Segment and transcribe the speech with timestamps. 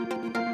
[0.00, 0.49] All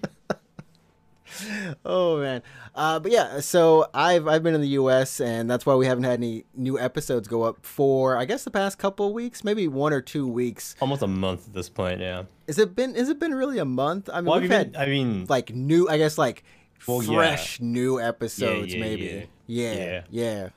[1.85, 2.43] oh man
[2.75, 6.03] uh, but yeah so i've i've been in the us and that's why we haven't
[6.03, 9.67] had any new episodes go up for i guess the past couple of weeks maybe
[9.67, 12.23] one or two weeks Almost a month at this point, yeah.
[12.45, 14.81] Is it been is it been really a month i mean Well, we've had been,
[14.81, 16.43] I mean, like new i guess like
[16.87, 17.15] Well, yeah.
[17.15, 20.03] fresh new episodes yeah, maybe yeah.
[20.09, 20.49] Yeah.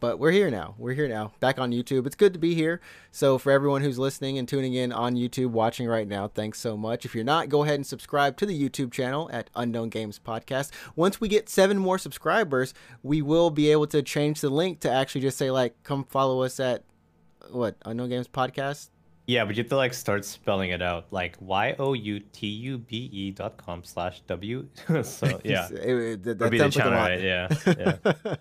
[0.00, 0.74] But we're here now.
[0.78, 2.06] We're here now back on youtube.
[2.06, 2.80] It's good to be here.
[3.10, 6.76] So for everyone who's listening and tuning in on youtube watching right now thanks so
[6.76, 7.04] much.
[7.04, 10.70] If you're not go ahead and subscribe to the youtube channel at unknown games podcast.
[10.94, 14.90] Once we get seven more subscribers we will be able to change the link to
[14.90, 16.84] actually just say like come follow us at
[17.50, 18.88] what unknown games podcast
[19.26, 22.46] yeah, but you have to like start spelling it out, like y o u t
[22.46, 24.66] u b e dot com slash w.
[25.02, 27.20] so yeah, It- it- that, be the sounds like a channel, right?
[27.20, 27.48] Yeah,
[28.24, 28.36] yeah.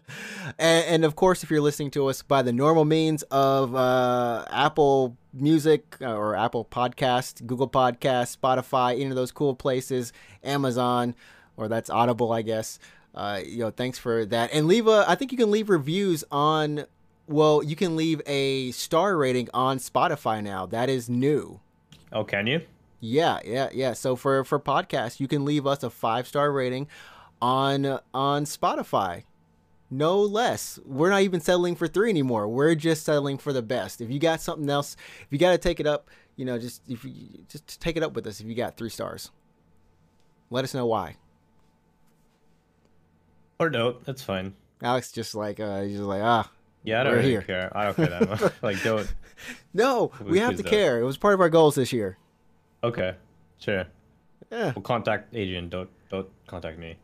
[0.59, 4.45] and, and of course, if you're listening to us by the normal means of uh,
[4.51, 10.13] Apple Music uh, or Apple Podcast, Google Podcast, Spotify, any of those cool places,
[10.43, 11.15] Amazon,
[11.57, 12.79] or that's Audible, I guess.
[13.13, 14.51] Uh, you know, thanks for that.
[14.53, 15.05] And leave a.
[15.07, 16.85] I think you can leave reviews on.
[17.27, 20.65] Well, you can leave a star rating on Spotify now.
[20.65, 21.59] That is new.
[22.11, 22.61] Oh, can you?
[22.99, 23.93] Yeah, yeah, yeah.
[23.93, 26.87] So for for podcasts, you can leave us a five star rating
[27.41, 29.23] on on Spotify.
[29.89, 30.79] No less.
[30.85, 32.47] We're not even settling for three anymore.
[32.47, 34.01] We're just settling for the best.
[34.01, 36.81] If you got something else, if you got to take it up, you know, just
[36.87, 38.39] if you just take it up with us.
[38.39, 39.31] If you got three stars,
[40.49, 41.17] let us know why.
[43.59, 44.03] Or don't.
[44.03, 44.53] That's fine.
[44.81, 46.49] Alex just like uh, he's just like ah.
[46.85, 47.41] Yeah, I don't We're really here.
[47.41, 47.77] care.
[47.77, 48.53] I don't care that much.
[48.61, 49.11] like, don't.
[49.73, 50.99] No, we have to care.
[50.99, 52.17] It was part of our goals this year.
[52.83, 53.15] Okay,
[53.57, 53.85] sure.
[54.51, 54.71] Yeah.
[54.75, 55.69] We'll contact Adrian.
[55.69, 56.95] Don't don't contact me.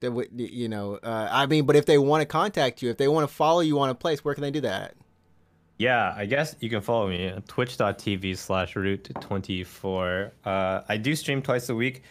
[0.00, 0.98] That would you know?
[1.02, 3.60] Uh, I mean, but if they want to contact you, if they want to follow
[3.60, 4.94] you on a place, where can they do that?
[5.78, 10.32] Yeah, I guess you can follow me at twitch.tv slash root 24.
[10.44, 12.02] Uh, I do stream twice a week.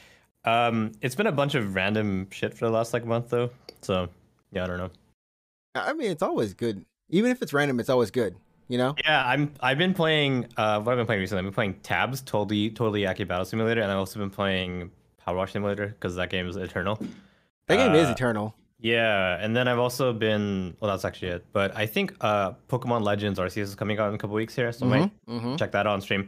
[0.44, 3.50] Um, it's been a bunch of random shit for the last like month though.
[3.82, 4.10] So
[4.52, 4.92] yeah, I don't know.
[5.74, 6.86] I mean, it's always good.
[7.16, 8.36] Even if it's random, it's always good.
[8.68, 8.96] You know?
[9.04, 11.40] Yeah, I'm I've been playing uh what I've been playing recently.
[11.40, 14.92] I've been playing Tabs, totally totally Accurate Battle Simulator, and I've also been playing
[15.24, 16.96] Power Wash Simulator because that game is eternal.
[17.68, 18.56] That game is Uh, eternal.
[18.80, 21.46] Yeah, and then I've also been well that's actually it.
[21.54, 24.72] But I think uh Pokemon Legends Arceus is coming out in a couple weeks here,
[24.72, 25.56] so I might Mm-hmm.
[25.58, 26.28] check that out on stream.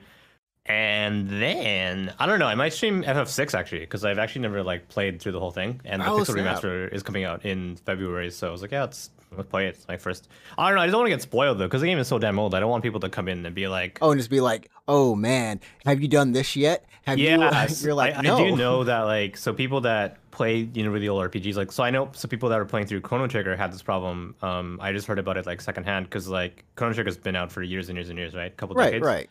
[0.67, 4.89] And then I don't know, I might stream FF6 actually because I've actually never like
[4.89, 6.61] played through the whole thing, and the Oh, Pixel snap.
[6.61, 8.29] Remaster is coming out in February.
[8.31, 9.75] So I was like, yeah, let's let's play it.
[9.75, 10.27] It's my first.
[10.57, 10.81] I don't know.
[10.81, 12.53] I just don't want to get spoiled though because the game is so damn old.
[12.55, 14.69] I don't want people to come in and be like, Oh, and just be like,
[14.87, 16.85] "Oh man, have you done this yet?
[17.05, 17.35] Have yeah,
[17.67, 20.83] you?" You're like, I, "No." I do know that like so people that play you
[20.83, 23.27] know really old RPGs like so I know some people that are playing through Chrono
[23.27, 24.35] Trigger had this problem.
[24.41, 27.63] Um, I just heard about it like secondhand because like Chrono Trigger's been out for
[27.63, 28.51] years and years and years, right?
[28.51, 29.05] A couple Right, decades.
[29.05, 29.29] right.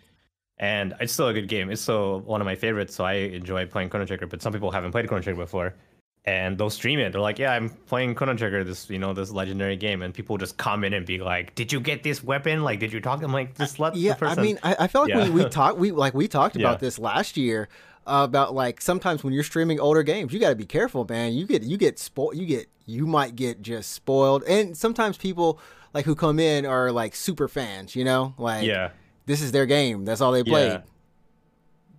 [0.59, 1.71] and it's still a good game.
[1.71, 4.27] It's still one of my favorites, so I enjoy playing Chrono Trigger.
[4.27, 5.75] But some people haven't played Chrono Trigger before,
[6.27, 7.13] and they'll stream it.
[7.13, 10.37] They're like, "Yeah, I'm playing Chrono Trigger, this you know this legendary game," and people
[10.39, 12.65] just comment and be like, "Did you get this weapon?
[12.65, 14.87] Like, did you talk?" I'm like, "Just let Yeah, the person." I mean, I, I
[14.89, 15.25] feel like Yeah.
[15.25, 16.79] we, we talked we like we talked about Yeah.
[16.79, 17.69] this last year.
[18.09, 21.33] about like sometimes when you're streaming older games, you got to be careful, man.
[21.33, 22.37] You get you get spoiled.
[22.37, 25.59] You get you might get just spoiled, and sometimes people
[25.93, 27.97] like who come in are like super fans.
[27.97, 28.91] You know, like yeah,
[29.27, 30.05] this is their game.
[30.05, 30.73] That's all they played.
[30.73, 30.81] Yeah.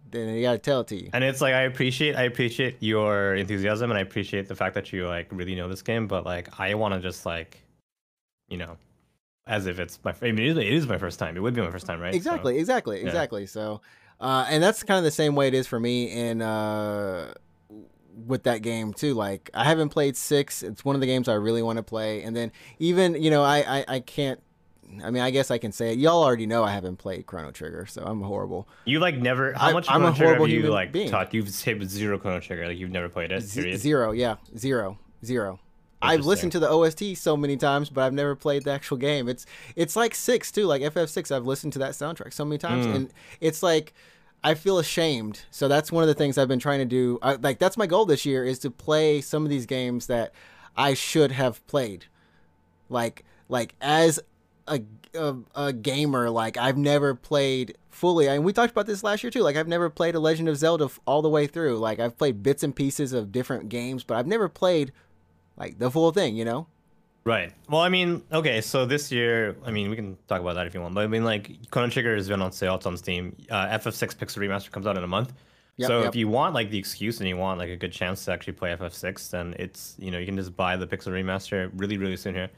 [0.10, 1.10] Then you got to tell it to you.
[1.14, 4.92] and it's like I appreciate I appreciate your enthusiasm and I appreciate the fact that
[4.94, 7.62] you like really know this game, but like I want to just like,
[8.48, 8.78] you know,
[9.46, 10.14] as if it's my.
[10.22, 11.36] I mean, it is, it is my first time.
[11.38, 12.14] It would be my first time, right?
[12.14, 13.06] So- Exactly, exactly, yeah.
[13.08, 13.46] exactly.
[13.46, 13.82] So,
[14.20, 17.34] uh, and that's kind of the same way it is for me in uh,
[18.26, 19.14] with that game too.
[19.14, 20.64] Like I haven't played six.
[20.64, 22.24] It's one of the games I really want to play.
[22.24, 24.40] And then even you know I, I I can't.
[25.04, 26.00] I mean, I guess I can say it.
[26.00, 28.68] Y'all already know I haven't played Chrono Trigger, so I'm horrible.
[28.86, 29.54] You like never.
[29.54, 31.10] How I- much I'm a Chrono Trigger horrible you like being.
[31.10, 31.34] taught?
[31.34, 32.68] You've hit zero Chrono Trigger.
[32.68, 33.42] Like you've never played it.
[33.42, 35.60] Z- zero, yeah, zero, zero.
[36.02, 39.28] I've listened to the OST so many times, but I've never played the actual game.
[39.28, 39.46] It's
[39.76, 41.36] it's like six too, like FF6.
[41.36, 42.96] I've listened to that soundtrack so many times, Mm.
[42.96, 43.94] and it's like
[44.44, 45.42] I feel ashamed.
[45.50, 47.18] So that's one of the things I've been trying to do.
[47.24, 50.34] I, like that's my goal this year is to play some of these games that
[50.78, 52.06] I should have played.
[52.90, 54.20] Like like as
[54.68, 54.82] a
[55.16, 58.30] a, a gamer, like I've never played fully.
[58.30, 59.42] I And we talked about this last year too.
[59.42, 61.78] Like I've never played a Legend of Zelda f- all the way through.
[61.78, 64.92] Like I've played bits and pieces of different games, but I've never played
[65.58, 66.36] like the full thing.
[66.36, 66.68] You know?
[67.24, 67.52] Right.
[67.70, 70.74] Well, I mean, okay, so this year, I mean, we can talk about that if
[70.74, 72.76] you want, but I mean, like, Chrono Trigger has been on sale.
[72.76, 73.36] It's on Steam.
[73.50, 75.34] Uh, FF6 Pixel Remaster comes out in a month.
[75.76, 76.08] Yep, so yep.
[76.08, 78.54] if you want like the excuse and you want like a good chance to actually
[78.54, 82.18] play FF6, then it's you know you can just buy the Pixel Remaster really really
[82.18, 82.50] soon here.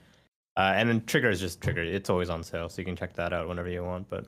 [0.59, 1.81] Uh, and then Trigger is just Trigger.
[1.83, 4.09] It's always on sale, so you can check that out whenever you want.
[4.09, 4.25] But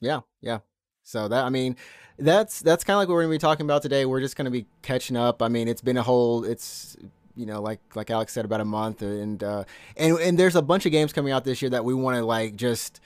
[0.00, 0.58] Yeah, yeah.
[1.04, 1.76] So that I mean,
[2.18, 4.04] that's that's kind of like what we're gonna be talking about today.
[4.04, 5.40] We're just gonna be catching up.
[5.40, 6.44] I mean, it's been a whole.
[6.44, 6.96] It's
[7.36, 9.62] you know like like Alex said about a month, and uh,
[9.96, 12.24] and and there's a bunch of games coming out this year that we want to
[12.24, 13.00] like just.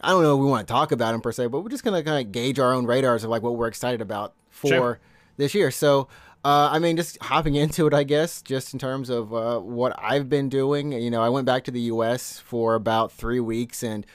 [0.00, 1.84] I don't know if we want to talk about them per se, but we're just
[1.84, 4.98] gonna kind of gauge our own radars of like what we're excited about for Sure.
[5.36, 5.70] this year.
[5.70, 6.08] So,
[6.48, 9.94] uh, I mean, just hopping into it, I guess, just in terms of uh, what
[9.98, 10.92] I've been doing.
[10.92, 12.38] You know, I went back to the U.S.
[12.38, 14.06] for about three weeks, and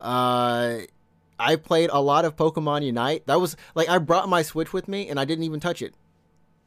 [0.00, 0.78] uh,
[1.38, 3.26] I played a lot of Pokemon Unite.
[3.26, 5.94] That was like I brought my Switch with me, and I didn't even touch it.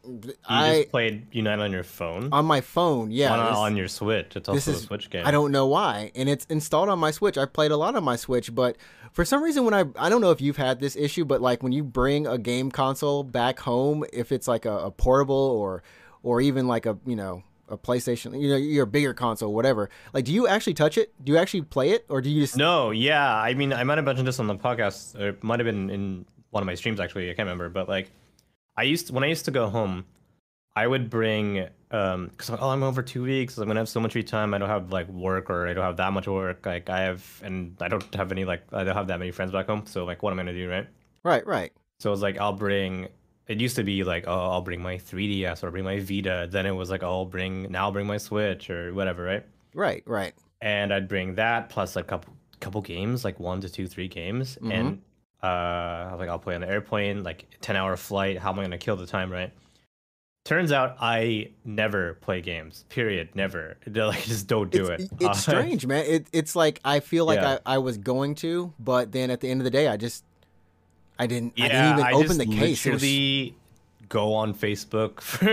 [0.05, 2.29] You I just played Unite on your phone.
[2.31, 3.31] on my phone, yeah.
[3.31, 4.35] Why on your Switch?
[4.35, 5.25] It's also a Switch game.
[5.25, 7.37] I don't know why, and it's installed on my Switch.
[7.37, 8.77] I played a lot on my Switch, but
[9.11, 11.63] for some reason, when I I don't know if you've had this issue, but like
[11.63, 15.83] when you bring a game console back home, if it's like a, a portable or
[16.23, 19.89] or even like a you know a PlayStation, you know, your bigger console, whatever.
[20.13, 21.13] Like, do you actually touch it?
[21.23, 22.57] Do you actually play it, or do you just?
[22.57, 23.33] No, yeah.
[23.35, 25.89] I mean, I might have mentioned this on the podcast, or it might have been
[25.89, 27.29] in one of my streams actually.
[27.29, 28.11] I can't remember, but like,
[28.79, 30.05] I used when I used to go home,
[30.75, 33.57] I would bring um, cause oh, I'm over two weeks.
[33.57, 34.53] I'm gonna have so much free time.
[34.53, 36.65] I don't have like work, or I don't have that much work.
[36.65, 39.51] Like I have, and I don't have any like I don't have that many friends
[39.51, 39.83] back home.
[39.85, 40.87] So like, what am I gonna do, right?
[41.23, 41.71] Right, right.
[41.99, 43.07] So it was like I'll bring.
[43.47, 46.47] It used to be like, oh, I'll bring my 3DS or bring my Vita.
[46.49, 49.43] Then it was like, oh, I'll bring now I'll bring my Switch or whatever, right?
[49.73, 50.33] Right, right.
[50.61, 54.57] and I'd bring that plus a couple couple games, like one to two, three games,
[54.61, 54.73] Mhm.
[54.73, 55.01] and
[55.41, 58.37] uh, I was like I'll play on the airplane, like ten hour flight.
[58.37, 59.51] How am I gonna kill the time, right?
[60.45, 62.85] Turns out I never play games.
[62.89, 63.29] Period.
[63.35, 63.77] Never.
[63.85, 65.11] They're like just don't do it's, it.
[65.19, 66.05] It's Uh, strange, man.
[66.05, 67.59] It, it's like I feel like Yeah.
[67.65, 70.23] I, I was going to, but then at the end of the day, I just
[71.17, 71.53] I didn't.
[71.57, 72.85] I Yeah, didn't even I open the case.
[72.85, 73.53] It was-
[74.09, 75.45] go on Facebook for,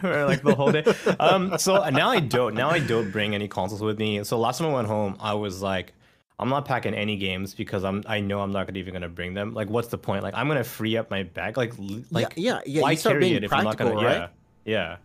[0.00, 0.84] for like the whole day.
[1.18, 2.54] Um, so now I don't.
[2.54, 4.22] Now I don't bring any consoles with me.
[4.24, 5.92] So last time I went home, I was like,
[6.38, 8.02] I'm not packing any games because I'm.
[8.06, 9.54] I know I'm not gonna even gonna bring them.
[9.54, 10.24] Like, what's the point?
[10.24, 11.56] Like, I'm gonna free up my bag.
[11.56, 11.74] Like,
[12.10, 12.82] like yeah, yeah.
[12.82, 13.94] why you start carry being it if I'm not gonna?
[13.94, 14.02] right?
[14.02, 14.28] Yeah,
[14.64, 14.96] yeah.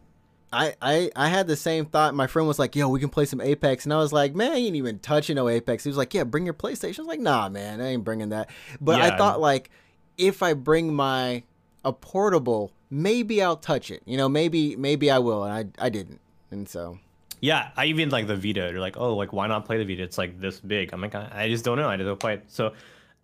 [0.51, 2.15] I, I I had the same thought.
[2.15, 4.51] My friend was like, "Yo, we can play some Apex," and I was like, "Man,
[4.51, 7.07] I ain't even touching no Apex." He was like, "Yeah, bring your PlayStation." I was
[7.07, 8.49] like, "Nah, man, I ain't bringing that."
[8.81, 9.69] But I thought like,
[10.17, 11.43] if I bring my
[11.85, 14.01] a portable, maybe I'll touch it.
[14.05, 16.97] You know, maybe maybe I will, and I I didn't, and so
[17.41, 18.61] Yeah, I even like the Vita.
[18.61, 20.03] They're like, oh, like why not play the Vita?
[20.03, 20.91] It's like this big.
[20.93, 21.89] I'm like, I just don't know.
[21.89, 22.43] I just don't play it.
[22.47, 22.73] So,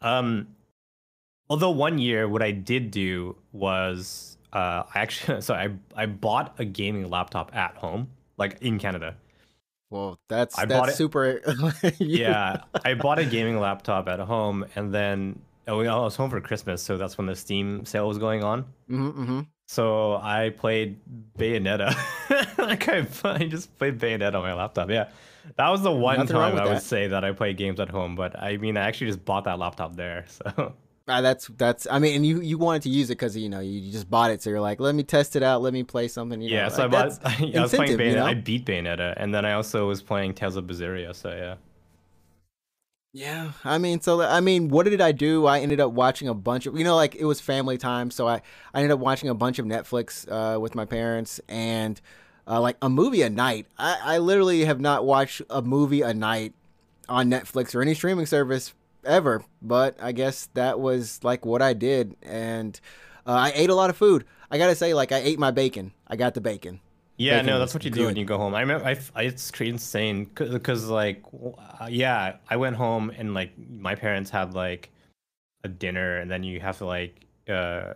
[0.02, 0.48] um,
[1.50, 6.56] although one year what I did do was, uh, I actually so I I bought
[6.60, 9.16] a gaming laptop at home, like in Canada.
[9.90, 11.42] well, that's I that's super.
[12.00, 16.42] Yeah, I bought a gaming laptop at home, and then oh, I was home for
[16.42, 18.64] Christmas, so that's when the Steam sale was going on.
[18.90, 21.00] Mm-hmm, hmm So I played
[21.38, 21.96] Bayonetta.
[22.58, 24.90] like I, I just played Bayonetta on my laptop.
[24.90, 25.10] Yeah,
[25.58, 26.84] that was the one Nothing time I would that.
[26.84, 28.16] say that I play games at home.
[28.16, 30.26] But I mean, I actually just bought that laptop there.
[30.56, 30.74] So
[31.08, 31.86] Uh, that's that's.
[31.90, 34.32] I mean, and you you wanted to use it because you know you, just bought
[34.32, 36.42] it, so you're like, let me test it out, let me play something.
[36.42, 37.22] You yeah, know, so I bought.
[37.22, 38.10] that's I was playing Bayonetta.
[38.10, 38.26] you know?
[38.26, 41.14] I beat Bayonetta, and then I also was playing Tales of Berseria.
[41.16, 41.56] So yeah,
[43.16, 45.46] Yeah, I mean, so I mean, what did I do?
[45.46, 48.28] I ended up watching a bunch of, you know, like it was family time, so
[48.28, 48.42] I
[48.74, 52.02] I ended up watching a bunch of Netflix uh, with my parents and
[52.46, 53.68] uh, like a movie a night.
[53.78, 56.56] I, I literally have not watched a movie a night
[57.08, 58.74] on Netflix or any streaming service
[59.06, 62.78] ever, but I guess that was like what I did, and
[63.26, 64.26] uh, I ate a lot of food.
[64.52, 65.94] I gotta say, like I ate my bacon.
[66.06, 66.82] I got the bacon.
[67.18, 68.54] Yeah, no, that's what you do when you go home.
[68.56, 71.24] I remember, I, I it's crazy insane because like,
[71.80, 74.90] uh, yeah, I went home and like my parents had like
[75.64, 77.94] a dinner, and then you have to like, uh,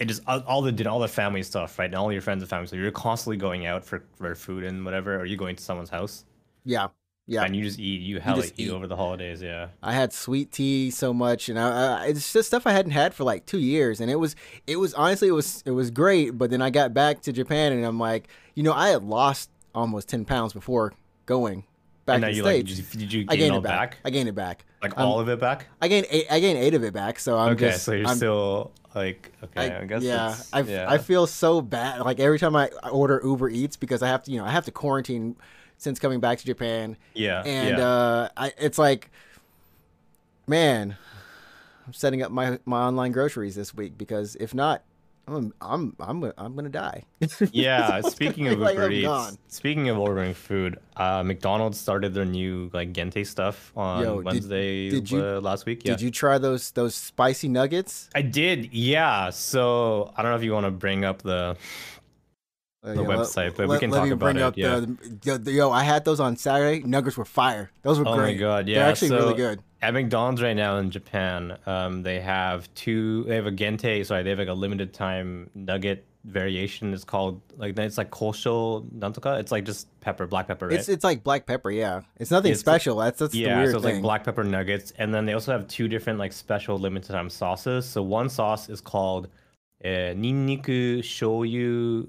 [0.00, 1.86] it just all, all the dinner, all the family stuff, right?
[1.86, 2.66] And all your friends and family.
[2.66, 5.90] So you're constantly going out for for food and whatever, or you going to someone's
[5.90, 6.24] house,
[6.64, 6.88] Yeah,
[7.26, 7.42] yeah.
[7.44, 8.00] and you just eat.
[8.02, 8.70] You hella just eat eat.
[8.70, 9.68] over the holidays, yeah.
[9.82, 13.14] I had sweet tea so much, and I, I, it's just stuff I hadn't had
[13.14, 16.36] for like two years, and it was, it was honestly, it was, it was great.
[16.38, 19.50] But then I got back to Japan, and I'm like, you know, I had lost
[19.74, 20.92] almost ten pounds before
[21.26, 21.64] going
[22.06, 23.56] back and now to the you like, did you, did you I gain it gained
[23.56, 23.90] it back.
[23.92, 23.98] back?
[24.04, 24.64] I gained it back.
[24.82, 25.66] Like Um, all of it back?
[25.80, 26.26] I gained eight.
[26.30, 27.18] I gained eight of it back.
[27.18, 30.02] So I'm Okay, just, so you're I'm, still like, okay, I, guess.
[30.02, 30.90] yeah, I, yeah.
[30.90, 32.00] I feel so bad.
[32.02, 34.66] Like every time I order Uber Eats because I have to, you know, I have
[34.66, 35.36] to quarantine
[35.84, 37.86] since coming back to Japan, yeah, and yeah.
[37.86, 39.10] uh, I, it's like,
[40.46, 40.96] man,
[41.86, 44.82] I'm setting up my my online groceries this week because if not,
[45.28, 47.04] I'm I'm I'm I'm gonna die.
[47.52, 52.70] Yeah, speaking of like Uber Eats, speaking of ordering food, uh, McDonald's started their new
[52.72, 55.84] like Gente stuff on Yo, did- Wednesday did you- uh, last week.
[55.84, 58.08] Yeah, Did you try those those spicy nuggets?
[58.14, 58.72] I did.
[58.72, 59.30] Yeah.
[59.30, 61.56] So I don't know if you want to bring up the.
[62.84, 64.56] Uh, The yeah, let- website, but we can let talk me about bring it, up
[64.58, 64.80] yeah.
[64.80, 64.86] the,
[65.24, 65.70] the, the- yo.
[65.70, 66.82] I had those on Saturday.
[66.86, 67.70] Nuggets were fire.
[67.82, 68.34] Those were Oh great.
[68.34, 68.68] my god!
[68.68, 69.62] Yeah, They're actually so really good.
[69.80, 73.24] At McDonald's right now in Japan, um, they have two.
[73.24, 74.04] They have a Gente.
[74.04, 76.92] Sorry, they have like a limited time nugget variation.
[76.94, 79.38] It's called like it's like kosho nantoka.
[79.40, 80.78] It's like just pepper, black pepper, right?
[80.78, 81.70] It's it's like black pepper.
[81.70, 82.96] Yeah, it's nothing It's- special.
[82.98, 83.94] That's that's the yeah, weird so it's thing.
[83.96, 87.30] like black pepper nuggets, and then they also have two different like special limited time
[87.30, 87.86] sauces.
[87.86, 89.28] So one sauce is called
[89.84, 92.08] uh, ninniku shoyu.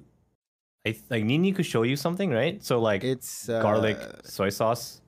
[0.85, 1.23] I like
[1.63, 2.63] show you something, right?
[2.63, 5.01] So like it's uh, garlic soy sauce.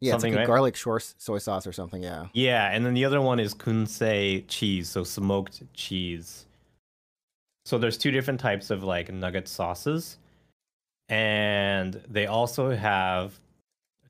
[0.00, 0.46] Yeah, it's something, like a right?
[0.46, 2.02] garlic shore soy sauce or something.
[2.02, 2.26] Yeah.
[2.32, 6.46] Yeah, and then the other one is kunsei cheese, so smoked cheese.
[7.64, 10.18] So there's two different types of like nugget sauces.
[11.08, 13.38] And they also have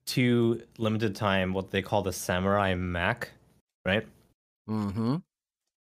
[0.07, 3.31] two limited time what they call the samurai mac,
[3.85, 4.07] right?
[4.69, 5.17] Mm-hmm.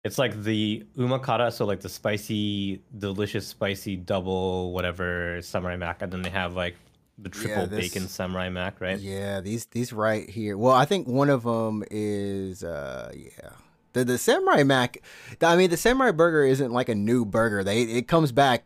[0.09, 6.11] It's like the umakara, so like the spicy, delicious, spicy double whatever samurai mac, and
[6.11, 6.77] then they have like
[7.19, 8.99] the triple this- bacon samurai mac, right?
[8.99, 10.57] Yeah, these these right here.
[10.57, 13.51] Well, I think one of them is uh yeah.
[13.93, 14.97] The the samurai mac.
[15.43, 17.63] I mean, the samurai burger isn't like a new burger.
[17.63, 18.65] They it comes back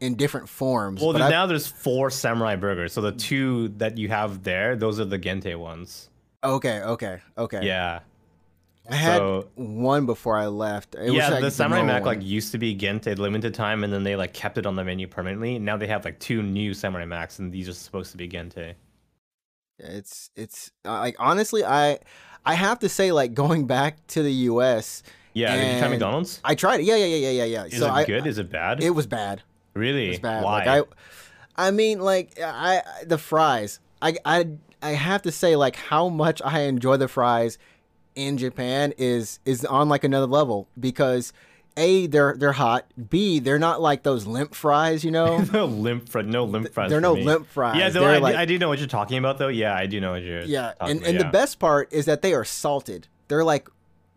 [0.00, 1.00] in different forms.
[1.00, 2.92] Well, then I- now there's four samurai burgers.
[2.92, 6.10] So the two that you have there, those are the gente ones.
[6.42, 7.60] okay, okay, okay.
[7.64, 8.00] Yeah.
[8.90, 10.94] I had so- one before I left.
[10.94, 13.92] It was yeah, like the samurai mac like used to be gente limited time, and
[13.92, 15.58] then they like kept it on the menu permanently.
[15.58, 18.74] Now they have like two new samurai macs, and these are supposed to be gente.
[19.78, 21.98] It's it's uh, like honestly, I
[22.44, 25.02] I have to say like going back to the U.S.
[25.32, 26.40] Yeah, did you try McDonald's?
[26.44, 26.84] I tried it.
[26.84, 27.64] Yeah, yeah, yeah, yeah, yeah, yeah.
[27.66, 28.26] Is so it I, good?
[28.26, 28.82] Is it bad?
[28.82, 29.42] It was bad.
[29.74, 30.06] really?
[30.06, 30.42] It was bad.
[30.44, 30.64] Why?
[30.64, 30.88] Like
[31.56, 33.78] I, I mean, like I- the fries.
[34.02, 34.48] I I
[34.82, 37.58] I have to say like how much I enjoy the fries
[38.14, 41.32] in Japan is is on like another level because
[41.76, 42.86] a they're they're hot.
[43.08, 45.38] B they're not like those limp fries, you know.
[45.52, 46.26] no limp fries.
[46.26, 46.90] No limp fries.
[46.90, 47.24] they're no me.
[47.24, 47.78] limp fries.
[47.78, 49.48] Yeah, though I, like- do, I do know what you're talking about, though.
[49.48, 50.42] Yeah, I do know what you're.
[50.42, 51.22] yeah, talking and and yeah.
[51.24, 53.06] the best part is that they are salted.
[53.28, 53.68] They're like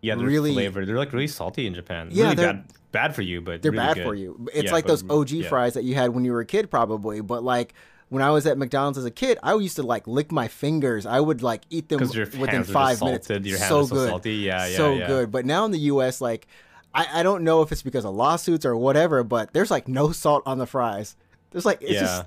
[0.02, 0.88] Yeah, they're really- flavored.
[0.88, 2.10] They're like really salty in Japan.
[2.12, 4.04] Yeah, really bad, bad for you, but they're really bad good.
[4.04, 4.48] for you.
[4.54, 5.50] It's Yeah, like but those OG yeah.
[5.50, 7.22] fries that you had when you were a kid, probably.
[7.22, 7.76] But like
[8.14, 11.08] when I was at McDonald's as a kid, I used to like lick my fingers.
[11.08, 13.26] I would like eat them within five minutes.
[13.26, 13.48] salted.
[13.48, 14.36] Your hands so are so good, salty.
[14.36, 15.08] Yeah, yeah, so yeah.
[15.08, 15.32] good.
[15.32, 16.46] But now in the U.S., like
[16.94, 20.12] I, I don't know if it's because of lawsuits or whatever, but there's like no
[20.12, 21.16] salt on the fries.
[21.50, 22.02] There's like it's yeah.
[22.02, 22.26] just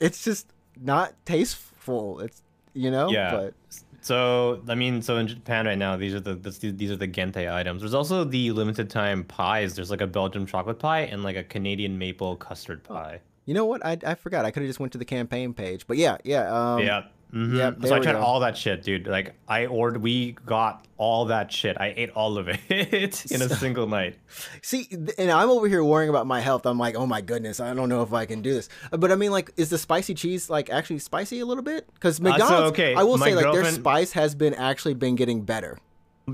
[0.00, 0.46] it's just
[0.80, 2.18] not tasteful.
[2.18, 2.42] It's
[2.74, 3.08] you know.
[3.08, 3.30] Yeah.
[3.30, 3.54] But
[4.00, 7.06] So I mean, so in Japan right now, these are the this, these are the
[7.06, 7.82] gente items.
[7.82, 9.76] There's also the limited time pies.
[9.76, 13.20] There's like a Belgian chocolate pie and like a Canadian maple custard pie.
[13.44, 13.84] You know what?
[13.84, 14.44] I, I forgot.
[14.44, 15.86] I could have just went to the campaign page.
[15.86, 16.74] But yeah, yeah.
[16.74, 17.02] Um, yeah.
[17.32, 17.56] mhm.
[17.56, 18.20] yep, so I tried go.
[18.20, 19.06] all that shit, dude.
[19.06, 21.76] Like I ordered, we got all that shit.
[21.80, 22.60] I ate all of it
[23.32, 24.16] in a single night.
[24.62, 26.66] See, and I'm over here worrying about my health.
[26.66, 28.68] I'm like, oh my goodness, I don't know if I can do this.
[28.92, 31.88] Uh, But I mean, like, is the spicy cheese like actually spicy a little bit?
[31.94, 35.16] Because so, McDonald's, okay, I will my say, like, their spice has been actually been
[35.16, 35.78] getting better.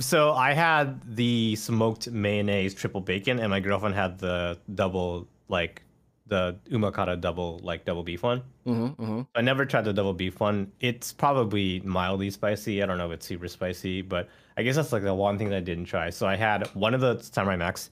[0.00, 5.83] So I had the smoked mayonnaise triple bacon, and my girlfriend had the double like
[6.29, 8.43] the umakara double like double beef one.
[8.67, 9.21] Mm-hmm, mm-hmm.
[9.35, 10.71] I never tried the double beef one.
[10.81, 12.83] It's probably mildly spicy.
[12.83, 15.49] I don't know if it's super spicy, but I guess that's like the one thing
[15.51, 16.11] that I didn't try.
[16.11, 17.91] So I had one of the samurai macs,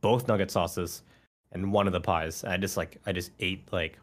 [0.00, 1.02] both nugget sauces,
[1.52, 2.44] and one of the pies.
[2.44, 3.98] I just like I just ate like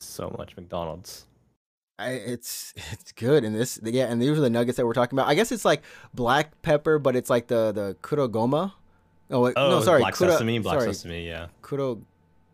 [0.00, 1.26] so much McDonald's.
[1.98, 5.18] I, it's it's good and this yeah and these are the nuggets that we're talking
[5.18, 5.28] about.
[5.28, 8.72] I guess it's like black pepper, but it's like the the kurogoma.
[9.30, 11.46] Oh, wait, Oh, no, sorry, black kuro, sesame, black sorry, sesame, yeah.
[11.62, 12.02] kuro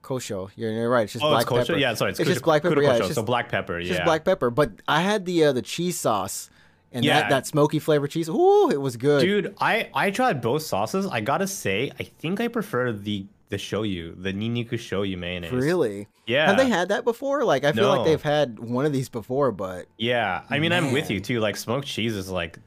[0.02, 0.50] kosho.
[0.56, 1.02] You're, you're right.
[1.04, 1.66] It's just Oh, black it's kosho.
[1.66, 1.78] pepper.
[1.78, 3.78] Yeah, sorry, it's, It's just black pepper, kudo yeah, kosho, it's just- so black pepper.
[3.78, 4.50] It's yeah, just black pepper.
[4.50, 6.50] But I had the uh, the cheese sauce
[6.92, 7.20] and Yeah.
[7.22, 8.28] that, that smoky flavor cheese.
[8.28, 9.20] Ooh, it was good.
[9.22, 11.06] Dude, I I tried both sauces.
[11.06, 15.50] I gotta say, I think I prefer the the shoyu, the ninniku shoyu mayonnaise.
[15.50, 16.06] really?
[16.24, 16.46] Yeah.
[16.46, 17.42] Have they had that before?
[17.44, 20.92] Like I feel like they've had one of these before, but Yeah, I mean, I'm
[20.92, 21.40] with you too.
[21.40, 22.60] Like smoked cheese is like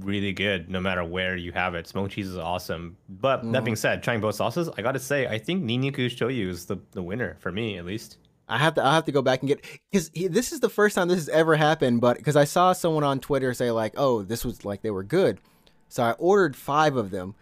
[0.00, 1.86] really good, no matter where you have it.
[1.86, 2.98] Smoked cheese is awesome.
[3.08, 3.52] But Mm-hmm.
[3.52, 6.76] that being said, trying both sauces, I gotta say, I think ninniku shoyu is the
[6.92, 8.18] the winner for me at least.
[8.48, 10.94] I have to I have to go back and get because this is the first
[10.94, 12.00] time this has ever happened.
[12.00, 15.02] But because I saw someone on Twitter say like, "Oh, this was like they were
[15.02, 15.40] good,"
[15.88, 17.34] so I ordered five of them,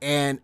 [0.00, 0.40] and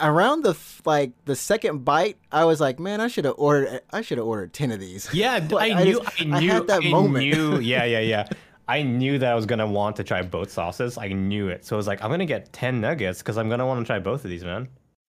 [0.00, 4.02] around the like the second bite, I was like, "Man, I should have ordered I
[4.02, 6.66] should have ordered ten of these." Yeah, Like, I knew, just- I knew, I had
[6.66, 7.24] that I moment.
[7.24, 8.28] knew, yeah, yeah, yeah.
[8.66, 10.96] I knew that I was gonna want to try both sauces.
[10.98, 13.66] I knew it, so I was like, I'm gonna get ten nuggets because I'm gonna
[13.66, 14.68] want to try both of these, man.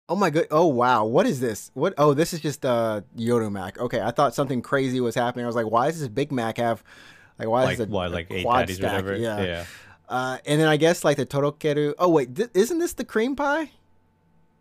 [0.10, 0.48] Oh my good.
[0.52, 1.06] Oh wow.
[1.06, 1.70] What is this?
[1.74, 1.94] What?
[1.98, 3.78] Oh, this is just uh Yoru Mac.
[3.80, 5.44] Okay, I thought something crazy was happening.
[5.46, 6.84] I was like, why does this Big Mac have
[7.38, 9.16] like why Like is it what, like eight patties or whatever?
[9.16, 9.42] Yeah.
[9.44, 9.66] yeah.
[10.08, 11.94] Uh, and then I guess like the torokeru.
[12.00, 13.72] Oh wait, th- isn't this the cream pie?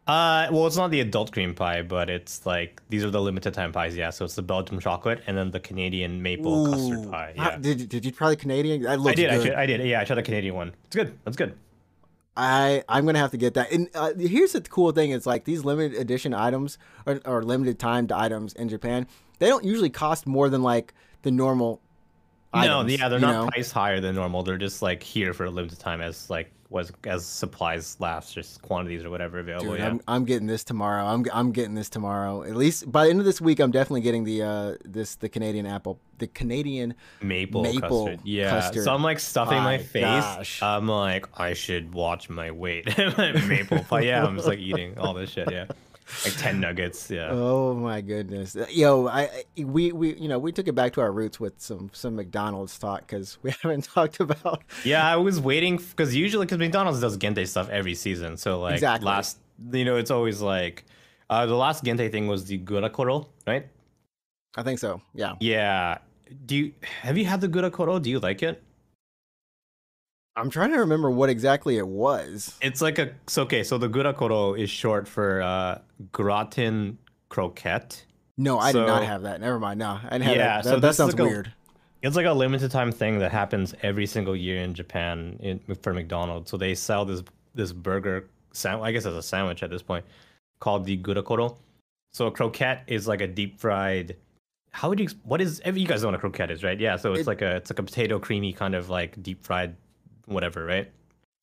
[0.08, 3.54] Uh, well, it's not the adult cream pie, but it's like these are the limited
[3.54, 3.96] time pies.
[3.96, 7.10] Yeah, so it's the Belgium chocolate and then the Canadian maple custard Ooh.
[7.10, 7.34] pie.
[7.36, 8.82] How- Yeah, did did you try the Canadian?
[8.82, 9.30] That looks I did.
[9.30, 9.34] good.
[9.38, 9.80] Actually, I did.
[9.86, 10.74] Yeah, I tried the Canadian one.
[10.86, 11.16] It's good.
[11.24, 11.56] That's good.
[12.36, 13.72] I I'm gonna have to get that.
[13.72, 17.78] And uh, here's the cool thing: is like these limited edition items or, or limited
[17.78, 19.06] timed items in Japan.
[19.38, 21.80] They don't usually cost more than like the normal.
[22.54, 23.48] no, yeah, they're not know?
[23.48, 24.42] priced higher than normal.
[24.42, 28.60] They're just like here for a limited time as like was as supplies last, just
[28.62, 29.70] quantities or whatever available.
[29.72, 29.88] Dude, yeah.
[29.88, 31.04] I'm, I'm getting this tomorrow.
[31.04, 32.42] I'm I'm getting this tomorrow.
[32.42, 35.28] At least by the end of this week, I'm definitely getting the uh this the
[35.28, 36.94] Canadian apple, the Canadian.
[37.22, 38.20] maple, maple custard.
[38.24, 38.50] Yeah.
[38.50, 38.84] custard.
[38.84, 40.02] So I'm like stuffing my My face.
[40.02, 40.62] gosh.
[40.62, 42.86] I'm like, I should watch my weight.
[43.18, 44.00] maple pie.
[44.00, 45.50] Yeah, I'm just like eating all this shit.
[45.50, 45.66] Yeah.
[46.24, 47.10] Like 10 nuggets.
[47.10, 47.30] Yeah.
[47.32, 49.08] Oh my goodness, yo!
[49.08, 52.14] I, we we you know we took it back to our roots with some some
[52.14, 57.00] McDonald's talk because we haven't talked about yeah, I was waiting because usually, because McDonald's
[57.00, 58.36] does Gente stuff every season.
[58.36, 59.06] So like Exactly.
[59.06, 59.38] last,
[59.72, 60.84] you know, it's always like,
[61.28, 63.66] uh, the last Gente thing was the Gurakoro, right?
[64.56, 65.00] I think so.
[65.12, 65.34] Yeah.
[65.40, 65.98] Yeah.
[66.46, 68.00] Do you, have you had the Gurakoro?
[68.00, 68.62] Do you like it?
[70.36, 72.56] I'm trying to remember what exactly it was.
[72.60, 75.78] It's like a, so okay, so the Gurakoro is short for uh,
[76.12, 76.98] gratin
[77.30, 78.04] croquette.
[78.36, 79.40] No, I did not have that.
[79.40, 79.78] Never mind.
[79.78, 80.64] No, I didn't have Yeah, that.
[80.64, 81.52] so That, sounds like a- weird.
[82.02, 85.94] It's like a limited time thing that happens every single year in Japan in, for
[85.94, 86.50] McDonald's.
[86.50, 87.22] So they sell this
[87.54, 88.86] this burger sandwich.
[88.86, 90.04] I guess it's a sandwich at this point
[90.60, 91.56] called the gurakoro.
[92.12, 94.16] So a croquette is like a deep fried.
[94.72, 95.08] How would you?
[95.24, 95.62] What is?
[95.64, 96.78] You guys know what a croquette is, right?
[96.78, 96.96] Yeah.
[96.96, 99.74] So it's It- like a it's like a potato creamy kind of like deep fried,
[100.26, 100.90] whatever, right?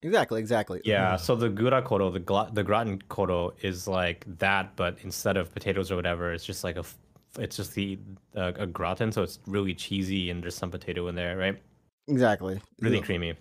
[0.01, 0.39] Exactly.
[0.39, 0.81] Exactly.
[0.83, 1.15] Yeah.
[1.15, 5.91] So the gurakoro, the gla- the gratin koro is like that, but instead of potatoes
[5.91, 6.83] or whatever, it's just like a
[7.39, 7.97] it's just the
[8.35, 11.57] uh, a gratin, so it's really cheesy and there's some potato in there, right?
[12.07, 12.59] Exactly.
[12.81, 13.05] Really Ugh.
[13.05, 13.31] creamy.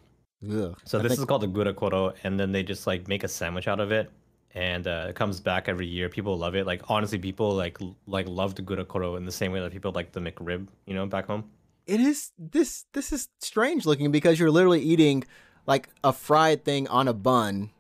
[0.50, 0.76] Ugh.
[0.85, 3.28] So I this think- is called the gurakoro, and then they just like make a
[3.28, 4.11] sandwich out of it,
[4.55, 6.09] and uh, it comes back every year.
[6.09, 6.64] People love it.
[6.64, 7.76] Like honestly, people like
[8.07, 11.07] like love the gurakoro in the same way that people like the McRib, you know,
[11.07, 11.42] back home.
[11.86, 15.24] It is this this is strange looking because you're literally eating
[15.66, 17.70] like a fried thing on a bun,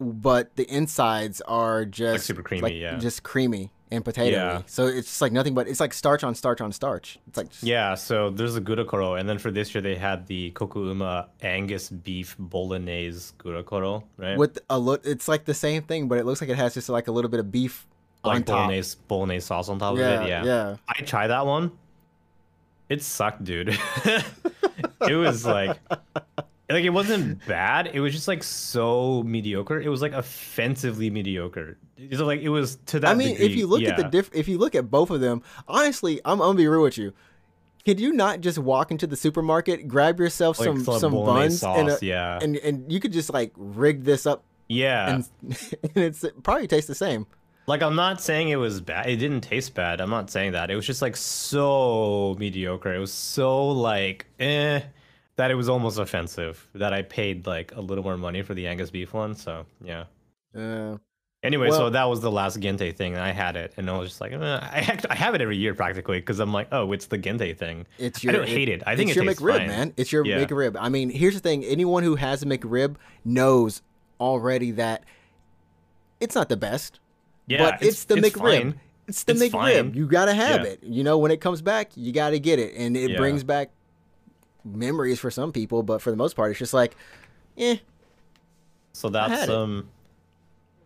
[0.00, 2.96] but the insides are just like super creamy, like, yeah.
[2.98, 4.36] just creamy and potato.
[4.36, 4.62] Yeah.
[4.66, 7.18] So it's just like nothing but it's like starch on starch on starch.
[7.26, 7.94] It's like Yeah.
[7.94, 12.36] So there's a gurakoro, and then for this year they had the kokuuma Angus beef
[12.38, 14.36] bolognese gurakoro, right?
[14.36, 15.06] with a look.
[15.06, 17.30] It's like the same thing, but it looks like it has just like a little
[17.30, 17.86] bit of beef
[18.24, 18.56] on like top.
[18.56, 20.28] bolognese bolognese sauce on top Yeah, of it.
[20.28, 20.44] Yeah.
[20.44, 20.76] yeah.
[20.88, 21.72] I tried that one.
[22.88, 23.68] It sucked, dude.
[25.08, 25.76] it was like
[26.70, 27.90] like it wasn't bad.
[27.92, 29.80] It was just like so mediocre.
[29.80, 31.78] It was like offensively mediocre.
[31.96, 34.48] It's like it was to that I mean, if you look at the diff, if
[34.48, 37.12] you look at both of them, honestly, I'm, I'm gonna be real with you.
[37.84, 41.88] Could you not just walk into the supermarket, grab yourself like some some buns, and,
[41.88, 42.38] a, yeah.
[42.40, 45.14] and and you could just like rig this up, yeah.
[45.14, 45.28] and,
[45.94, 47.26] and it's it probably tastes the same.
[47.68, 49.08] Like I'm not saying it was bad.
[49.10, 50.00] It didn't taste bad.
[50.00, 50.70] I'm not saying that.
[50.70, 52.94] It was just like so mediocre.
[52.94, 54.80] It was so like eh
[55.36, 58.66] that it was almost offensive that I paid like a little more money for the
[58.66, 59.34] Angus beef one.
[59.34, 60.04] So yeah.
[60.56, 60.96] Uh,
[61.44, 64.08] Anyway, so that was the last Gente thing, and I had it, and I was
[64.08, 66.90] just like, eh, I act- I have it every year practically because I'm like, oh,
[66.90, 67.86] it's the Gente thing.
[67.96, 68.82] It's your, I don't hate it.
[68.88, 69.68] I think it's it your McRib, fine.
[69.68, 69.94] man.
[69.96, 70.44] It's your Yeah.
[70.44, 70.76] McRib.
[70.80, 73.82] I mean, here's the thing: anyone who has a McRib knows
[74.18, 75.04] already that
[76.18, 76.98] it's not the best,
[77.48, 78.40] Yeah, but it's, the it's McRib.
[78.60, 78.80] fine.
[79.06, 79.50] It's the It's McRib.
[79.52, 79.94] fine.
[79.94, 80.72] You gotta have Yeah.
[80.72, 80.82] it.
[80.82, 83.16] You know, when it comes back, you gotta get it, and it Yeah.
[83.16, 83.70] brings back
[84.64, 85.82] memories for some people.
[85.82, 86.94] But for the most part, it's just like,
[87.56, 87.78] eh,
[88.92, 89.88] So that's um,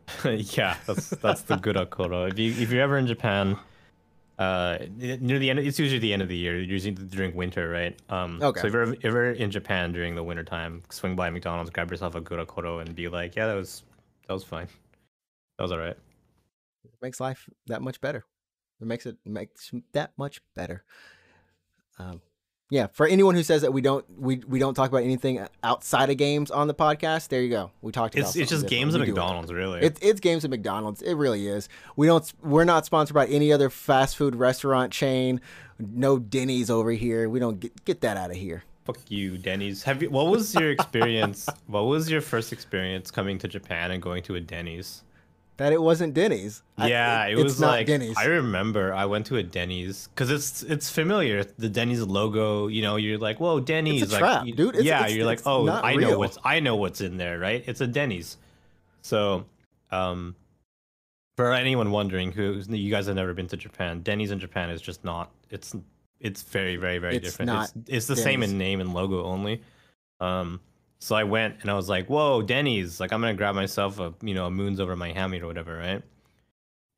[0.25, 2.31] yeah, that's that's the gurakoro.
[2.31, 3.57] If you if you're ever in Japan,
[4.39, 7.99] uh, near the end, it's usually the end of the year, usually during winter, right?
[8.09, 8.61] Um, Okay.
[8.61, 12.15] So if you're ever in Japan during the winter time, swing by McDonald's, grab yourself
[12.15, 13.83] a gurakoro, and be like, yeah, that was
[14.29, 14.69] that was fine.
[15.59, 15.97] That was all right.
[16.85, 18.25] It makes life that much better.
[18.81, 20.85] It makes it makes that much better.
[21.99, 22.21] Um,
[22.73, 26.09] yeah, for anyone who says that we don't we, we don't talk about anything outside
[26.09, 27.71] of games on the podcast, there you go.
[27.83, 29.01] We talked about It's it's just games at different.
[29.01, 29.25] We do it.
[29.25, 29.81] McDonald's, really.
[29.83, 31.03] It's it's games at McDonald's.
[31.03, 31.69] It really is.
[31.97, 32.33] We don't.
[32.43, 35.43] We're not sponsored by any other fast food restaurant chain.
[35.79, 37.29] No Denny's over here.
[37.29, 38.65] We don't get get that out of here.
[38.87, 39.83] Fuck you, Denny's.
[39.83, 40.09] Have you?
[40.09, 41.49] What was your experience?
[41.67, 45.03] what was your first experience coming to Japan and going to a Denny's?
[45.59, 46.63] That it wasn't Denny's.
[46.79, 48.17] I- Yeah, it it's was not like Denny's.
[48.17, 51.45] I remember I went to a Denny's because it's it's familiar.
[51.45, 54.71] The Denny's logo, you know, you're like, whoa, Denny's, like, trap, you- dude.
[54.71, 56.19] It's- yeah, it's- you're like, oh, I know real.
[56.19, 57.63] what's I know what's in there, right?
[57.67, 58.39] It's a Denny's.
[59.03, 59.45] So,
[59.91, 60.35] um,
[61.37, 64.81] for anyone wondering who you guys have never been to Japan, Denny's in Japan is
[64.81, 65.31] just not.
[65.51, 65.75] It's
[66.19, 67.49] it's very very very It's different.
[67.49, 69.61] not it's it's the same in name and logo only.
[70.21, 70.61] Um,
[71.03, 73.01] so I went and I was like, "Whoa, Denny's!
[73.01, 75.77] Like, I'm gonna grab myself a you know a moons over my hammy or whatever,
[75.77, 76.03] right?"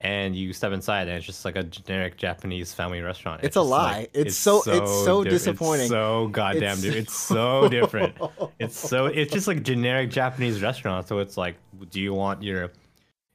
[0.00, 3.42] And you step inside and it's just like a generic Japanese family restaurant.
[3.42, 4.00] It's a lie.
[4.00, 5.84] like- It's so- it's so di- disappointing.
[5.86, 6.94] It's so goddamn It's- dude.
[6.96, 8.14] It's so different.
[8.58, 11.08] It's so it's just like generic Japanese restaurant.
[11.08, 11.56] So it's like,
[11.90, 12.70] do you want your?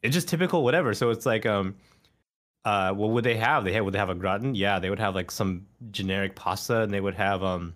[0.03, 0.93] It's just typical whatever.
[0.93, 1.75] So it's like um,
[2.65, 3.63] uh, what would they have?
[3.63, 4.53] They have would they have a gratin?
[4.55, 7.73] Yeah, they would have like some generic pasta, and they would have um,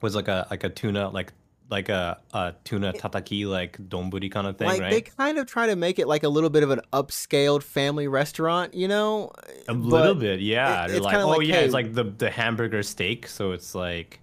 [0.00, 1.32] was like a like a tuna like
[1.70, 4.90] like a, a tuna tataki like donburi kind of thing, like right?
[4.90, 8.08] they kind of try to make it like a little bit of an upscaled family
[8.08, 9.32] restaurant, you know?
[9.68, 10.86] A little But bit, yeah.
[10.86, 13.74] it- it's like, oh like, yeah, hey- it's like the the hamburger steak, so it's
[13.74, 14.20] like,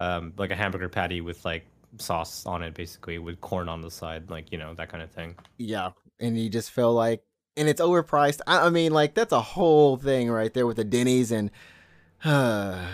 [0.00, 1.64] um, like a hamburger patty with like
[1.98, 5.10] sauce on it, basically with corn on the side, like you know that kind of
[5.10, 5.36] thing.
[5.58, 7.22] Yeah, and you just feel like,
[7.56, 8.40] and it's overpriced.
[8.46, 11.50] I, I mean, like that's a whole thing right there with the Denny's, and
[12.24, 12.84] uh,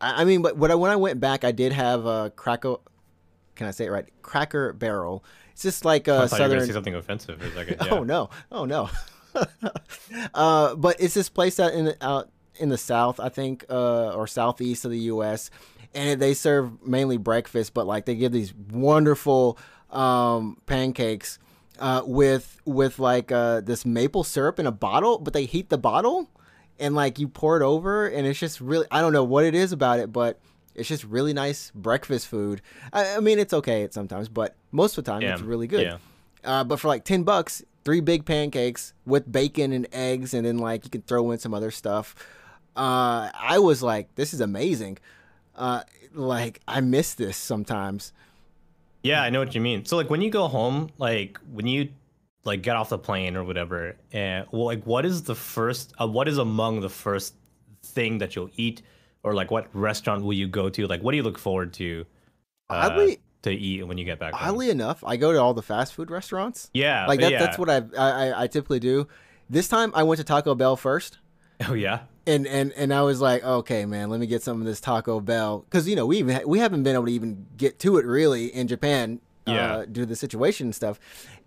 [0.00, 2.76] I, mean, but when I when I went back, I did have a cracker.
[3.62, 4.08] Can I say it right?
[4.22, 5.24] Cracker Barrel.
[5.52, 7.40] It's just like I a thought you were say something offensive.
[7.56, 7.92] A, yeah.
[7.92, 8.28] Oh no!
[8.50, 8.90] Oh no!
[10.34, 14.14] uh, but it's this place out in the, out in the south, I think, uh,
[14.14, 15.48] or southeast of the U.S.
[15.94, 19.56] And they serve mainly breakfast, but like they give these wonderful
[19.90, 21.38] um, pancakes
[21.78, 25.20] uh, with with like uh, this maple syrup in a bottle.
[25.20, 26.28] But they heat the bottle,
[26.80, 29.54] and like you pour it over, and it's just really I don't know what it
[29.54, 30.40] is about it, but
[30.74, 32.62] it's just really nice breakfast food.
[32.92, 35.82] I, I mean, it's okay sometimes, but most of the time Yeah, it's really good.
[35.82, 35.98] yeah.
[36.44, 40.58] Uh, but for like ten bucks, three big pancakes with bacon and eggs, and then
[40.58, 42.14] like you can throw in some other stuff.
[42.74, 44.98] Uh, I was like, this is amazing.
[45.54, 45.82] Uh,
[46.14, 48.12] like I miss this sometimes.
[49.02, 49.84] Yeah, I know what you mean.
[49.84, 51.90] So like when you go home, like when you
[52.44, 55.92] like get off the plane or whatever, and well, like what is the first?
[56.00, 57.34] Uh, what is among the first
[57.84, 58.82] thing that you'll eat,
[59.24, 60.86] or like what restaurant will you go to?
[60.86, 62.04] Like what do you look forward to?
[62.70, 64.48] Uh, Oddly- to eat when you get back home.
[64.50, 66.70] Oddly enough, I go to all the fast food restaurants.
[66.72, 67.38] yeah, Like that, yeah.
[67.40, 69.08] that's what I, I I typically do.
[69.50, 71.18] This time I went to Taco Bell first.
[71.68, 72.00] Oh yeah.
[72.26, 75.20] and and and I was like, okay, man, let me get some of this Taco
[75.20, 78.06] Bell because you know we even we haven't been able to even get to it
[78.06, 79.76] really in Japan, Yeah.
[79.76, 80.98] uh, due to the situation and stuff.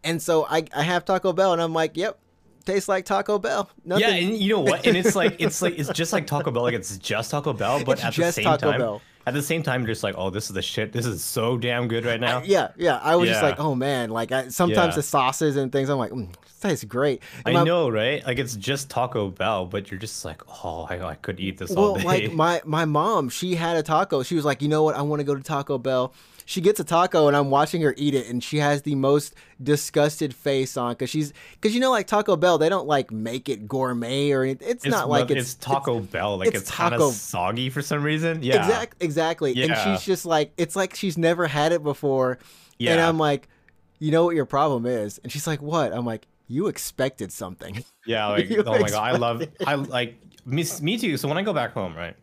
[0.06, 2.18] And so I I have Taco Bell and I'm like, yep,
[2.66, 3.70] tastes like Taco Bell.
[3.84, 4.86] Nothing, Yeah, and you know what?
[4.86, 6.64] And it's like it's like it's just like Taco Bell.
[6.64, 9.02] Like it's just Taco Bell, but It's at the same Taco time, Bell.
[9.28, 10.92] at the same time, you're just like, oh, this is the shit.
[10.92, 12.42] This is so damn good right now.
[12.44, 13.00] yeah, yeah.
[13.02, 14.96] I was just like, oh man, like I, sometimes Yeah.
[14.98, 17.22] the sauces and things, I'm like, mm, this tastes great.
[17.46, 18.26] And I my- know, right?
[18.26, 21.72] Like it's just Taco Bell, but you're just like, oh, I, I could eat this
[21.72, 22.04] Well, all day.
[22.04, 24.24] like my my mom, she had a taco.
[24.24, 24.96] She was like, you know what?
[24.96, 26.14] I want to go to Taco Bell.
[26.48, 29.34] She gets a taco, and I'm watching her eat it, and she has the most
[29.62, 33.50] disgusted face on because she's because you know like Taco Bell, they don't like make
[33.50, 34.68] it gourmet or anything.
[34.68, 36.38] It's, it's not like noth- it's, Taco Bell.
[36.38, 38.44] Like it's it's, kind Taco- of soggy for some reason.
[38.44, 38.58] Yeah.
[38.58, 39.62] Exact, exactly.
[39.64, 42.38] And she's just like, it's like she's never had it before.
[42.80, 43.48] And I'm like,
[44.00, 45.20] you know what your problem is?
[45.24, 45.94] And she's like, what?
[45.94, 47.84] I'm like, you expected something.
[48.06, 51.18] Yeah, like oh my god, I love I like me, me too.
[51.18, 52.16] So when I go back home, right?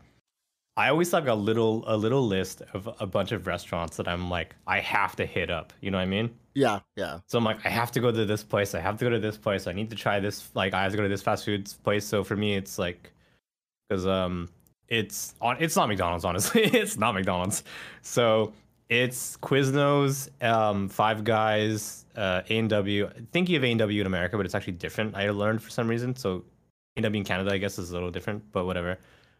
[0.76, 4.30] I always have a little a little list of a bunch of restaurants that I'm
[4.30, 5.72] like I have to hit up.
[5.80, 6.30] You know what I mean?
[6.54, 7.20] Yeah, yeah.
[7.26, 8.74] So I'm like I have to go to this place.
[8.74, 9.66] I have to go to this place.
[9.66, 10.48] I need to try this.
[10.54, 12.06] Like I have to go to this fast food place.
[12.06, 13.12] So for me, it's like
[13.88, 14.48] because um
[14.88, 16.62] it's on it's not McDonald's honestly.
[16.64, 17.64] it's not McDonald's.
[18.00, 18.52] So
[18.88, 23.08] it's Quiznos, um, Five Guys, uh, A and W.
[23.32, 25.14] Thinking of A and W in America, but it's actually different.
[25.16, 26.14] I learned for some reason.
[26.16, 26.42] So A
[26.98, 28.98] and W in Canada, I guess, is a little different, but whatever.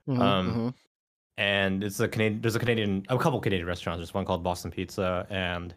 [0.09, 0.75] Mhm, Um, mhm.
[1.37, 2.41] And it's a Canadian.
[2.41, 3.99] There's a Canadian, a couple Canadian restaurants.
[3.99, 5.75] There's one called Boston Pizza, and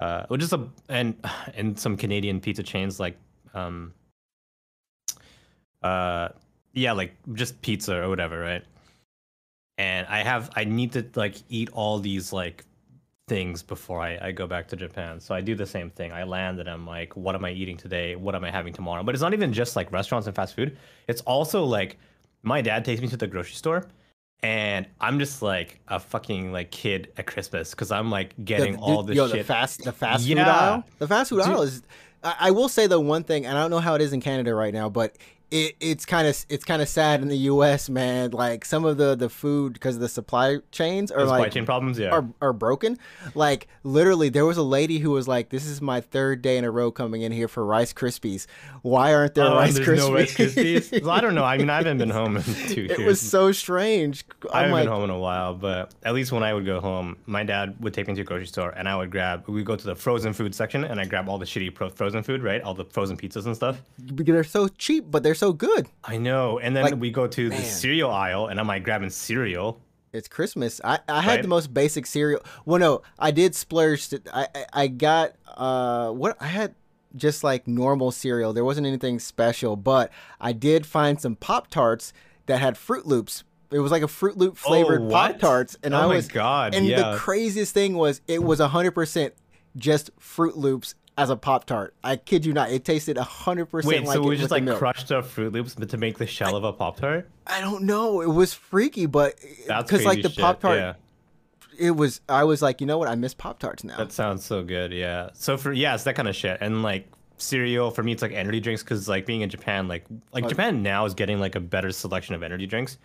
[0.00, 1.14] uh, well, just a and
[1.54, 3.16] and some Canadian pizza chains like
[3.54, 3.92] um,
[5.82, 6.28] uh,
[6.72, 8.64] yeah, like just pizza or whatever, right?
[9.78, 12.64] And I have, I need to like eat all these like
[13.28, 15.20] things before I, I go back to Japan.
[15.20, 16.12] So I do the same thing.
[16.12, 18.16] I land and I'm like, what am I eating today?
[18.16, 19.02] What am I having tomorrow?
[19.02, 20.76] But it's not even just like restaurants and fast food.
[21.08, 21.98] It's also like
[22.42, 23.86] my dad takes me to the grocery store
[24.42, 28.78] and I'm just like a fucking like kid at Christmas because I'm like getting The-
[28.80, 29.38] all this yo, shit.
[29.38, 30.84] the fast the fast food aisle.
[30.98, 31.48] The fast food Dude.
[31.52, 31.82] aisle is.
[32.22, 34.20] I, I will say the one thing, and I don't know how it is in
[34.20, 35.16] Canada right now, but
[35.50, 37.88] it, it's kind of it's kind of sad in the U.S.
[37.88, 41.52] Man, like some of the the food because the supply chains are The supply like
[41.52, 42.10] chain problems, yeah.
[42.10, 42.98] are, are broken.
[43.34, 46.64] Like literally, there was a lady who was like, "This is my third day in
[46.64, 48.46] a row coming in here for Rice Krispies.
[48.82, 51.02] Why aren't there Oh, Rice Krispies?" no Rice Krispies.
[51.04, 51.44] Well, I don't know.
[51.44, 52.98] I mean, I haven't been home in two years.
[52.98, 54.24] it was so strange.
[54.52, 56.64] I I'm haven't like, been home in a while, but at least when I would
[56.66, 59.46] go home, my dad would take me to a grocery store, and I would grab.
[59.48, 62.22] We go to the frozen food section, and I grab all the shitty pro- frozen
[62.22, 62.62] food, right?
[62.62, 63.80] All the frozen pizzas and stuff.
[64.14, 65.88] because they're so cheap, but they're so good.
[66.04, 66.58] I know.
[66.58, 67.58] And then Like, we go to man.
[67.60, 69.80] the cereal aisle, and I'm like grabbing cereal.
[70.12, 70.80] It's Christmas.
[70.84, 71.42] I, I had Right?
[71.42, 72.40] the most basic cereal.
[72.64, 74.08] Well, no, I did splurge.
[74.10, 76.74] To, I, I I got uh what I had
[77.16, 78.52] just like normal cereal.
[78.52, 82.12] There wasn't anything special, but I did find some Pop Tarts
[82.46, 83.42] that had Froot Loops.
[83.72, 85.08] It was like a Froot Loop flavored Oh.
[85.10, 86.74] Pop Tarts, and oh I my was god!
[86.76, 87.10] and yeah.
[87.12, 89.34] the craziest thing was it was hundred percent
[89.76, 91.94] just Froot Loops as a Pop Tart.
[92.02, 92.70] I kid you not.
[92.70, 95.74] It tasted hundred percent Wait, like so it we just like crushed up Froot Loops
[95.74, 97.28] but to make the shell of a Pop Tart?
[97.46, 98.20] I don't know.
[98.20, 99.34] It was freaky, but
[99.66, 100.94] because like the Pop Tart, Yeah,
[101.78, 102.20] it was.
[102.28, 103.08] I was like, you know what?
[103.08, 103.96] I miss Pop Tarts now.
[103.96, 104.92] that sounds so good.
[104.92, 105.30] Yeah.
[105.34, 106.58] So for yeah, it's that kind of shit.
[106.60, 110.04] And like cereal for me, it's like energy drinks because like being in Japan, like
[110.32, 110.48] like Oh.
[110.48, 112.98] Japan now is getting like a better selection of energy drinks,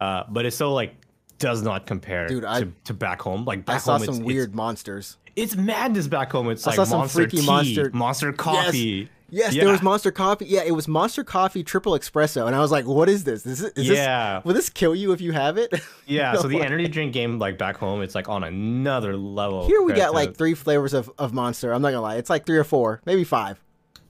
[0.00, 0.94] uh, but it still like
[1.38, 3.44] does not compare Dude, I- to, to back home.
[3.44, 5.18] Like back I saw home, some it's, weird monsters.
[5.36, 6.48] It's, madness back home.
[6.50, 9.08] It's I like saw some monster freaky tea, monster- monster coffee.
[9.30, 9.64] Yes, Yeah.
[9.64, 10.44] there was Monster Coffee.
[10.46, 13.44] Yeah, it was Monster Coffee Triple Espresso, and I was like, "What is this?
[13.44, 14.36] Is, this, is Yeah.
[14.36, 15.72] this will this kill you if you have it?"
[16.06, 19.16] Yeah, No, so the like- energy drink game like back home, it's like on another
[19.16, 19.66] level.
[19.66, 21.72] Here we got like three flavors of, of Monster.
[21.72, 23.60] I'm not gonna lie, it's like three or four, maybe five.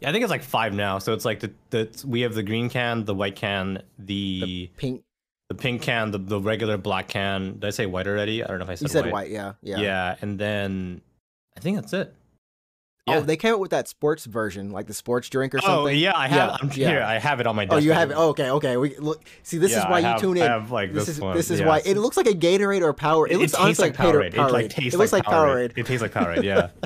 [0.00, 0.98] Yeah, I think it's like five now.
[0.98, 5.04] So it's like the, the we have the green can, the white can, the Pink.
[5.48, 7.54] the pink can, the, the regular black can.
[7.60, 8.44] Did I say white already?
[8.44, 9.12] I don't know if I said, You said white.
[9.12, 9.78] white, yeah, yeah.
[9.78, 10.16] Yeah.
[10.20, 11.00] and then
[11.56, 12.14] I think that's it.
[13.06, 15.74] Oh, they came up with that sports version, like the sports drink or something.
[15.74, 16.50] Oh yeah, I have.
[16.50, 16.88] Yeah, I'm yeah.
[16.88, 17.02] here.
[17.02, 17.74] I have it on my desk.
[17.74, 18.14] Oh, you have it.
[18.14, 18.78] Oh, okay, okay.
[18.78, 19.22] We look.
[19.42, 20.42] See, this is why I you tune in.
[20.42, 21.66] I have, like, this this is one, this is yeah.
[21.66, 23.26] why it looks like a Gatorade or Power.
[23.26, 24.32] It, It, looks tastes honestly like like Powerade.
[24.32, 24.48] Powerade.
[24.48, 25.72] It like tastes it looks like Powerade.
[25.72, 25.78] Powerade.
[25.78, 26.44] It tastes like Powerade.
[26.44, 26.68] Yeah.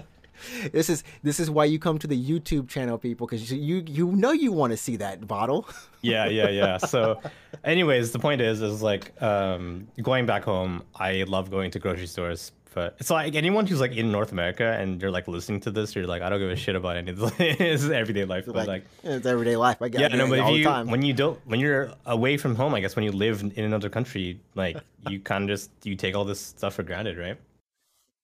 [0.72, 4.07] This is this is why you come to the YouTube channel, people, because you you
[4.12, 5.68] know you want to see that bottle.
[6.00, 7.20] yeah yeah yeah so
[7.64, 12.07] anyways the point is is like um going back home i love going to grocery
[12.07, 15.70] stores but it's like anyone who's like in north america and you're like listening to
[15.70, 18.24] this you're like i don't give a shit about any of this this is everyday
[18.24, 19.81] life but like, like it's everyday life.
[19.81, 20.88] I get yeah it no but all if the you time.
[20.90, 23.88] when you don't when you're away from home i guess when you live in another
[23.88, 24.76] country like
[25.09, 27.37] you kind of just you take all this stuff for granted right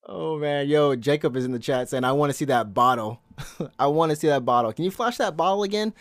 [0.07, 3.23] Oh man, yo, Jacob is in the chat saying, "I want to see that bottle.
[3.79, 4.71] I want to see that bottle.
[4.75, 5.95] Can you flash that bottle again?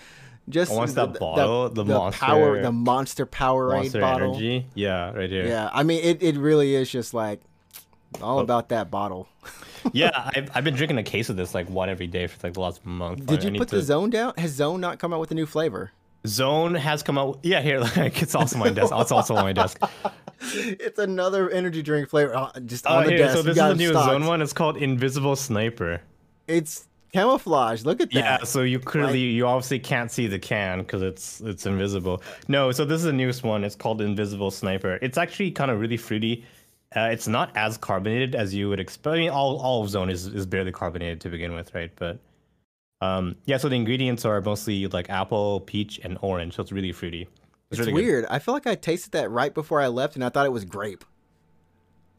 [0.49, 4.31] Just I want that bottle, the Monster- power, the Monster Powerade monster bottle.
[4.31, 7.39] energy yeah right here Yeah, I mean, it, it really is just like
[8.21, 9.27] all about that bottle.
[9.91, 12.53] yeah I've, I've been drinking a case of this like one every day for like
[12.53, 14.33] the last month Did I you put to- the Zone down?
[14.37, 15.91] Has Zone not come out with a new flavor?
[16.25, 17.39] Zone has come out.
[17.43, 18.93] Yeah, here, like it's also on my desk.
[18.95, 19.77] It's also on my desk.
[20.41, 23.33] it's another energy drink flavor, uh, just Oh, on the here, desk.
[23.33, 24.09] so You this is the new stocked.
[24.09, 24.41] Zone one.
[24.41, 26.01] It's called Invisible Sniper.
[26.47, 27.83] It's camouflage.
[27.83, 28.15] Look at that.
[28.17, 32.23] Yeah, so you clearly, you obviously can't see the can because it's it's invisible.
[32.47, 33.65] No, so this is the newest one.
[33.65, 34.99] It's called Invisible Sniper.
[35.01, 36.45] It's actually kind of really fruity.
[36.95, 39.15] Uh, it's not as carbonated as you would expect.
[39.15, 41.91] I mean, all all of Zone is is barely carbonated to begin with, right?
[41.95, 42.19] But
[43.01, 46.55] um, yeah, so the ingredients are mostly like apple, peach, and orange.
[46.55, 47.27] So it's really fruity.
[47.71, 48.05] It's really good.
[48.05, 48.25] weird.
[48.29, 50.65] I feel like I tasted that right before I left, and I thought it was
[50.65, 51.03] grape.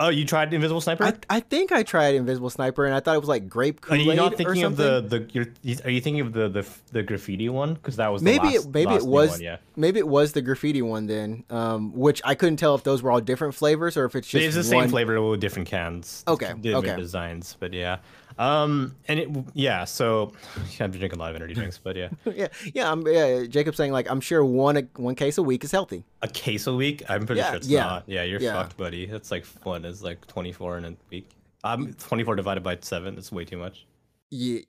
[0.01, 1.05] Oh, you tried Invisible Sniper?
[1.05, 3.89] I, I think I tried Invisible Sniper and I thought it was like grape Are
[3.89, 5.29] Kool Aid you not thinking of the the?
[5.33, 7.75] You're, you- are you thinking of the the the graffiti one?
[7.75, 9.59] Because that was the maybe last, it maybe it was one, yeah.
[9.77, 13.13] maybe it was the graffiti one then, um, which I couldn't tell if those were
[13.13, 16.25] all different flavors or if it's just It's the same flavor with different cans.
[16.27, 16.97] Okay, different okay.
[16.97, 17.99] designs, but yeah.
[18.39, 19.85] Um, and it yeah.
[19.85, 20.33] So
[20.79, 22.91] yeah, I've been drinking a lot of energy drinks, but yeah, yeah, yeah.
[22.91, 26.05] I'm, yeah, Jacob's saying like I'm sure one a- one case a week is healthy.
[26.23, 27.03] a case a week.
[27.09, 28.05] I'm pretty Yeah, sure it's yeah, not.
[28.07, 28.55] Yeah, you're yeah.
[28.55, 29.07] fucked, buddy.
[29.07, 31.31] That's like one is like 24 in a week.
[31.63, 33.17] I'm um, 24 divided by seven.
[33.17, 33.87] It's way too much.
[34.31, 34.61] Yeah,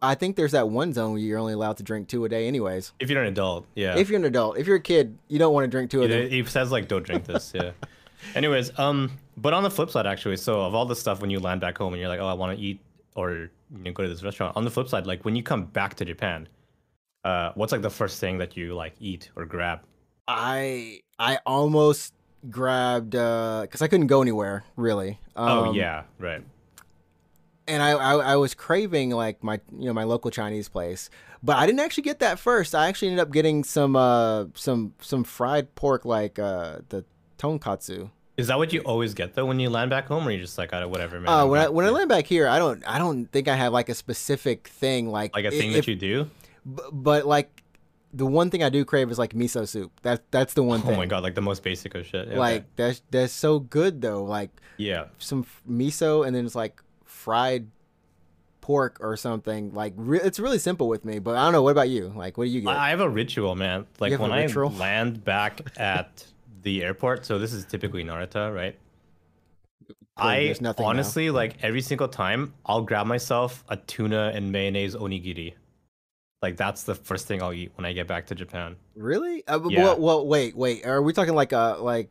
[0.00, 2.46] I think there's that one zone where you're only allowed to drink two a day,
[2.48, 2.92] anyways.
[2.98, 3.98] If you're an adult, yeah.
[3.98, 6.08] If you're an adult, if you're a kid, you don't want to drink two It,
[6.08, 6.28] them.
[6.32, 7.72] it says like don't drink this, yeah.
[8.34, 11.40] Anyways, um, but on the flip side, actually, so of all the stuff when you
[11.40, 12.80] land back home and you're like, oh, I want to eat
[13.14, 13.50] or you
[13.84, 14.56] know go to this restaurant.
[14.56, 16.48] On the flip side, like when you come back to Japan,
[17.24, 19.80] uh, what's like the first thing that you like eat or grab?
[20.28, 22.14] I I almost
[22.48, 25.18] grabbed because I couldn't go anywhere really.
[25.36, 26.42] oh Um, yeah, right.
[27.66, 31.10] and I, I I was craving like my you know my local Chinese place,
[31.42, 32.74] but I didn't actually get that first.
[32.74, 37.04] I actually ended up getting some uh some some fried pork like uh the
[37.38, 38.10] tonkatsu.
[38.40, 40.58] Is that what you always get though when you land back home, or you just
[40.58, 41.28] like, oh, whatever, man?
[41.28, 43.72] Uh, when I when I land back here, I don't I don't think I have
[43.72, 46.30] like a specific thing like like a thing if- that you do.
[46.74, 47.62] b- but like
[48.12, 49.92] the one thing I do crave is like miso soup.
[50.02, 50.94] That that's the one Oh thing.
[50.94, 52.26] Oh my god, like the most basic of shit.
[52.26, 52.38] Yeah, okay.
[52.40, 54.24] Like that's that's so good though.
[54.24, 57.68] Like yeah, some f- miso and then it's like fried
[58.60, 59.72] pork or something.
[59.74, 61.18] Like re- it's really simple with me.
[61.18, 61.62] But I don't know.
[61.62, 62.12] What about you?
[62.16, 62.70] Like what do you get?
[62.70, 63.86] I have a ritual, man.
[63.98, 66.26] Like when I land back at
[66.62, 68.76] the airport, so this is typically Narita, right?
[70.16, 70.90] I nothing now.
[70.90, 75.54] honestly like every single time I'll grab myself a tuna and mayonnaise onigiri.
[76.42, 78.76] Like that's the first thing I'll eat when I get back to Japan.
[78.94, 79.46] really?
[79.46, 79.84] Uh, Yeah.
[79.84, 80.86] well, well, wait, wait.
[80.86, 82.10] Are we talking like a like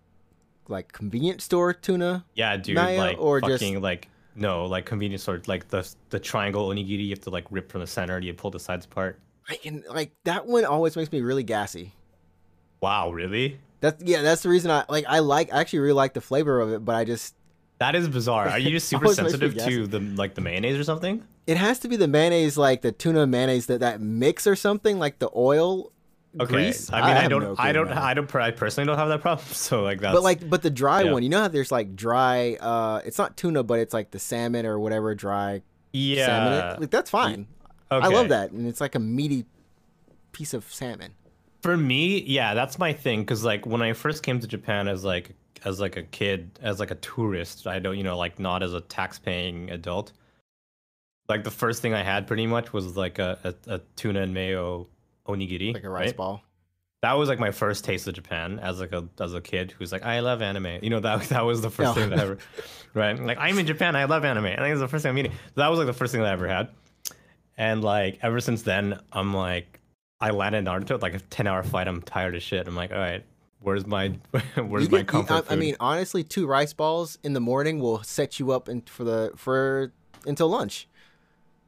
[0.67, 2.25] like convenience store tuna?
[2.35, 6.19] Yeah, dude, Naya, like or just- fucking like no, like convenience store, like the the
[6.19, 7.03] triangle onigiri.
[7.05, 8.15] You have to like rip from the center.
[8.17, 9.19] and You pull the sides apart.
[9.47, 11.93] I can like that one always makes me really gassy.
[12.81, 13.59] Wow, really?
[13.81, 14.21] That's yeah.
[14.21, 15.05] That's the reason I like.
[15.07, 15.53] I like.
[15.53, 17.35] I actually really like the flavor of it, but I just
[17.79, 18.49] That is bizarre.
[18.49, 21.23] Are you just super Always makes me sensitive to the like the mayonnaise or something?
[21.49, 24.99] it has to be the mayonnaise, like the tuna mayonnaise that that mix or something,
[24.99, 25.91] like the oil.
[26.39, 26.53] Okay.
[26.53, 26.93] Grease?
[26.93, 27.91] I mean, I, have don't, no I don't.
[27.91, 29.47] I don't, I personally don't have that problem.
[29.53, 30.13] So like that.
[30.13, 31.11] But like, but the dry yeah.
[31.11, 32.55] one, you know how there's like dry.
[32.61, 36.27] uh It's not tuna, but it's like the salmon or whatever dry yeah.
[36.27, 36.81] salmon.
[36.81, 37.47] Like that's fine.
[37.91, 38.05] Okay.
[38.05, 39.45] I love that, and it's like a meaty
[40.31, 41.15] piece of salmon.
[41.61, 43.25] For me, yeah, that's my thing.
[43.25, 45.31] Cause like when I first came to Japan as like
[45.65, 48.73] as like a kid, as like a tourist, I don't, you know, like not as
[48.73, 50.13] a tax-paying adult.
[51.27, 54.33] Like the first thing I had pretty much was like a, a, a tuna and
[54.33, 54.87] mayo
[55.27, 56.17] onigiri, Like a rice right?
[56.17, 56.41] ball.
[57.01, 59.91] That was like my first taste of Japan as like a as a kid who's
[59.91, 60.79] like I love anime.
[60.81, 62.01] You know that that was the first Yeah.
[62.01, 62.37] thing that I ever,
[62.93, 63.19] right?
[63.21, 64.45] Like I'm in Japan, I love anime.
[64.45, 65.31] I think it's the first thing I'm eating.
[65.31, 66.69] So that was like the first thing that I ever had,
[67.57, 69.78] and like ever since then, I'm like
[70.21, 71.87] I landed in Narita like a ten hour flight.
[71.87, 72.67] I'm tired as shit.
[72.67, 73.23] I'm like, all right,
[73.61, 74.09] where's my
[74.55, 75.59] where's You my comfort I, I food?
[75.59, 79.31] mean, honestly, two rice balls in the morning will set you up in, for the
[79.35, 79.91] for
[80.25, 80.87] until lunch.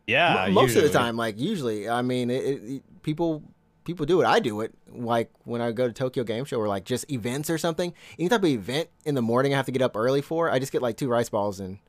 [0.08, 3.42] yeah, M- most of the time, like usually, I mean, it, it- people
[3.86, 4.26] people do it.
[4.26, 4.74] I do it.
[4.92, 7.94] Like when I go to Tokyo Game Show or like just events or something.
[8.20, 10.52] Any type of event in the morning, I have to get up early for.
[10.52, 11.80] I just get like two rice balls and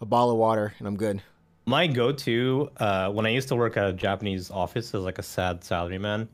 [0.00, 1.22] a bottle of water, and I'm good.
[1.66, 5.22] My go-to uh, when I used to work at a Japanese office as like a
[5.22, 6.28] sad salaryman,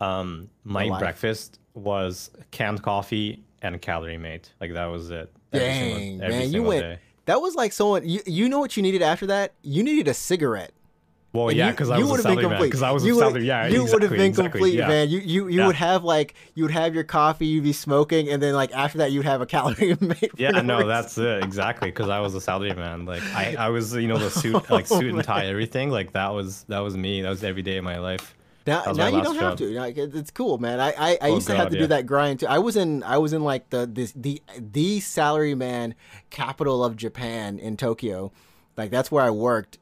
[0.00, 1.00] um, my life.
[1.00, 4.52] breakfast was canned coffee and calorie mate.
[4.60, 5.30] Like that was it.
[5.52, 6.82] every Dang, single- man, you went.
[6.82, 6.98] day.
[7.26, 8.08] That was like someone.
[8.08, 9.52] You you know what you needed after that?
[9.62, 10.72] You needed a cigarette.
[11.32, 12.66] Well, And yeah, because I was a would've been complete.
[12.68, 13.46] Because I was you a would- salary.
[13.46, 14.88] Yeah, you exactly, would have been exactly, complete, yeah.
[14.88, 15.08] man.
[15.10, 15.66] You you you Yeah.
[15.66, 18.98] would have like you would have your coffee, you'd be smoking, and then like after
[18.98, 20.30] that, you'd have a calorie mate.
[20.38, 21.88] Yeah, no that's it exactly.
[21.90, 23.04] Because I was a salary man.
[23.04, 25.90] Like I, I was, you know, the suit, like Oh, suit and oh, tie, everything.
[25.90, 27.20] Like that was that was me.
[27.20, 28.34] That was every day of my life.
[28.66, 29.66] Now, now you don't have to.
[29.78, 30.78] Like, it's cool, man.
[30.80, 31.80] I I, I Oh, used to have to yeah.
[31.82, 32.46] do that grind too.
[32.46, 35.94] I was in I was in like the this the the salary man
[36.30, 38.32] capital of Japan in Tokyo.
[38.78, 39.78] Like that's where I worked.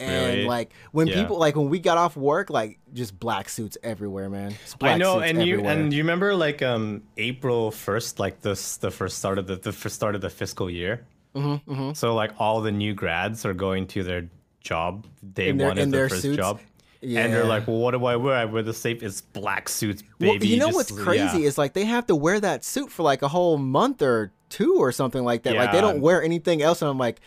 [0.00, 0.44] And Really?
[0.44, 1.20] like when Yeah.
[1.20, 4.54] people like when we got off work, like just black suits everywhere, man.
[4.80, 5.72] I know, and you everywhere.
[5.72, 9.72] and you remember like um April first, like this the first start of the the
[9.72, 11.04] first start of the fiscal year.
[11.34, 11.96] Mhm, mhm.
[11.96, 14.28] So like all the new grads are going to their
[14.60, 16.36] job day their- one in their first suits?
[16.36, 16.60] job.
[17.00, 17.20] Yeah.
[17.24, 18.34] And they're like, well, what do I wear?
[18.34, 19.04] I wear the safe.
[19.04, 20.48] It's black suits, Well, baby.
[20.48, 21.46] you know just- what's crazy yeah.
[21.46, 24.76] is like they have to wear that suit for like a whole month or two
[24.78, 25.54] or something like that.
[25.56, 27.20] Like they don't wear anything else, and I'm like,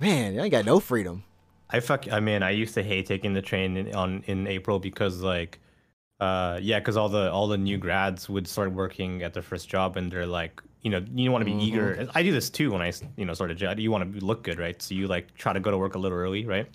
[0.00, 1.24] man, I ain't got no freedom.
[1.72, 2.10] I fuck.
[2.12, 5.58] I mean, I used to hate taking the train in, on in April because like,
[6.20, 9.68] uh, yeah, because all the all the new grads would start working at their first
[9.68, 11.62] job and they're like you know you want to be Mhm.
[11.62, 12.08] eager.
[12.14, 13.78] I do this too when I you know sort of.
[13.78, 14.80] You want to look good, right?
[14.80, 16.66] So you like try to go to work a little early, right?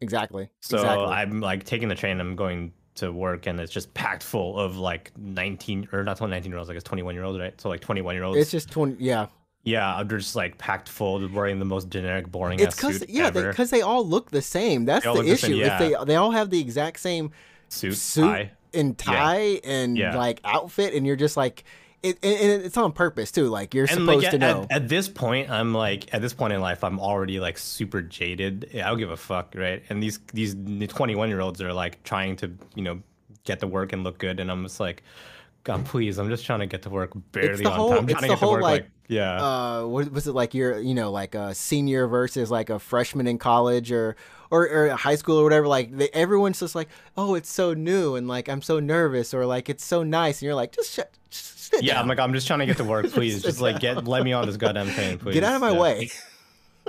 [0.00, 0.50] Exactly.
[0.60, 1.06] So exactly.
[1.06, 2.20] I'm like taking the train.
[2.20, 6.50] I'm going to work, and it's just packed full of like 19 or not 19
[6.50, 7.58] year olds, I guess 21 year olds, right?
[7.60, 8.38] So like 21 year olds.
[8.38, 8.96] it's just twenty.
[8.98, 9.26] Yeah.
[9.64, 12.60] Yeah, they're just like packed full, wearing the most generic, boring.
[12.60, 14.84] It's because yeah, because they, all look the same.
[14.84, 15.58] That's They the look the same, issue.
[15.60, 15.72] yeah.
[15.82, 17.30] If they they all have the exact same
[17.68, 18.50] suit, suit tie.
[18.74, 20.16] and tie and Yeah.
[20.16, 21.64] like outfit, and you're just like,
[22.02, 23.48] it, and, it's on purpose too.
[23.48, 24.66] Like you're And supposed like to know.
[24.70, 28.02] at, at this point, I'm like at this point in life, I'm already like super
[28.02, 28.68] jaded.
[28.74, 29.82] I don't give a fuck, right?
[29.88, 33.00] And these these 21 year olds are like trying to you know
[33.44, 35.02] get to work and look good, and I'm just like,
[35.64, 37.98] God, please, I'm just trying to get to work barely on whole- time.
[38.00, 39.42] I'm trying to the get to whole, work like, like, yeah.
[39.42, 40.54] uh, what was it like?
[40.54, 44.16] You're, you know, like a senior versus like a freshman in college or
[44.50, 45.66] or, or high school or whatever.
[45.66, 49.46] Like they, everyone's just like, oh, it's so new and like I'm so nervous or
[49.46, 52.02] like it's so nice, and you're like, just shut, just yeah, down.
[52.02, 53.42] I'm like, I'm just trying to get to work, please.
[53.42, 55.34] just like get let me on this goddamn train, please.
[55.34, 55.80] get out of my Yeah.
[55.80, 56.10] way.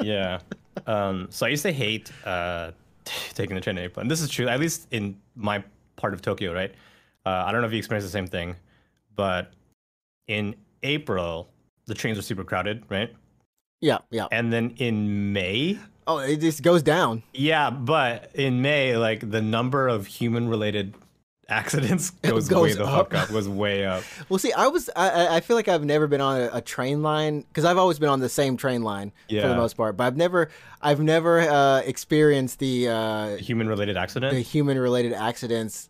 [0.02, 0.40] yeah.
[0.88, 2.72] Um, so I used to hate uh,
[3.34, 4.02] taking the train in April.
[4.02, 5.64] And this is true, at least in my
[5.96, 6.70] part of Tokyo, right?
[7.26, 8.58] Uh, I don't know if you experienced the same thing,
[9.16, 9.54] but
[10.28, 10.54] in
[10.84, 11.50] April,
[11.88, 13.14] the trains are super crowded, right?
[13.82, 14.28] yeah, yeah.
[14.32, 15.78] And then in May,
[16.08, 17.24] Oh, it just goes down.
[17.34, 20.94] yeah, but in May, like the number of human related
[21.50, 23.12] accidents goes, way the up.
[23.12, 24.04] fuck up, was way up.
[24.30, 26.62] Well, see, I was I, I- I feel like I've never been on a, a
[26.62, 29.42] train line because I've always been on the same train line yeah.
[29.44, 30.50] for the most part, but I've never
[30.82, 34.34] I've never uh, experienced the uh, Human related accident.
[34.34, 35.90] the human related accidents.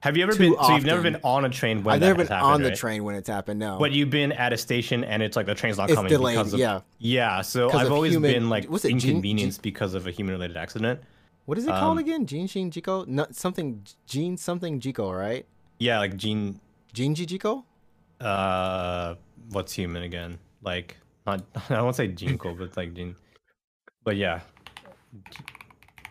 [0.00, 0.54] Have you ever been?
[0.62, 2.74] So you've never been on a train when I've that never been happened, on the
[2.76, 3.58] train when it's happened.
[3.60, 6.10] No, But you've been at a station and it's like the train's not It's coming
[6.10, 6.80] delayed, because of yeah.
[6.98, 7.40] yeah.
[7.42, 11.00] So I've always human- been like it, gene- inconvenienced because of a human related accident.
[11.46, 12.24] what is it called um, again?
[12.26, 13.06] Jinshin Jiko?
[13.06, 15.44] No, something Gene something Jiko, right?
[15.78, 16.60] Yeah, like gene.
[16.92, 17.64] Gene Jiko?
[18.20, 19.16] Uh,
[19.50, 20.38] what's human again?
[20.62, 20.96] Like
[21.26, 21.42] not.
[21.70, 23.16] I won't say gene code, but like gene.
[24.04, 24.40] But yeah,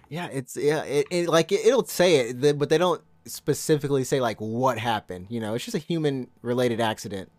[0.09, 4.19] Yeah, it's yeah, it, it like it, it'll say it, but they don't specifically say
[4.21, 5.27] like what happened.
[5.29, 7.29] You know, it's just a human related accident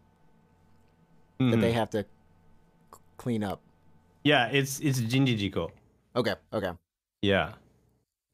[1.38, 1.60] that Mhm.
[1.60, 3.60] they have to c- clean up.
[4.22, 4.46] yeah.
[4.48, 5.70] It's it's Jinjijiko.
[6.16, 6.70] Okay, okay.
[7.22, 7.52] Yeah.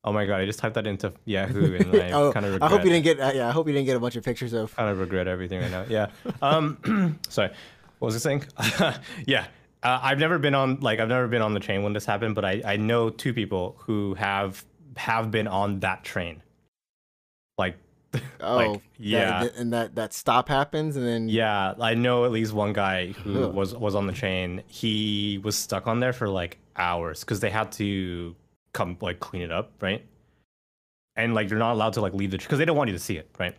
[0.03, 0.41] Oh my god!
[0.41, 3.05] I just typed that into Yahoo and I oh, kind of I hope you didn't
[3.05, 3.21] get.
[3.21, 4.75] Uh, yeah, I hope you didn't get a bunch of pictures of.
[4.75, 5.85] kind of regret everything right now.
[5.89, 6.07] Yeah.
[6.41, 7.51] Um, sorry.
[7.99, 8.45] What was I saying?
[9.27, 9.47] yeah.
[9.83, 12.35] Uh, I've never been on like I've never been on the train when this happened,
[12.35, 14.65] but I, I know two people who have
[14.97, 16.43] have been on that train.
[17.61, 17.77] Like,
[18.41, 21.75] Oh, like yeah, that- and that that stop happens, and then yeah.
[21.81, 23.55] I know at least one guy who Ugh.
[23.55, 24.63] was was on the train.
[24.67, 28.35] He was stuck on there for like hours because they had to
[28.73, 30.05] come like clean it up, right?
[31.17, 33.05] And like you're not allowed to like leave the because they don't want you to
[33.09, 33.55] see it, right?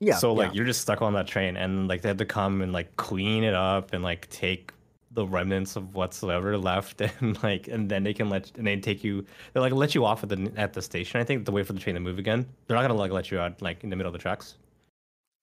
[0.00, 0.16] yeah.
[0.16, 0.56] so like yeah.
[0.56, 3.44] you're just stuck on that train and like they had to come and like clean
[3.44, 4.72] it up and like take
[5.12, 9.02] the remnants of whatsoever left and like and then they can let and they take
[9.02, 11.66] you they like let you off at the at the station i think to wait
[11.66, 13.90] for the train to move again they're not gonna like let you out like in
[13.90, 14.56] the middle of the tracks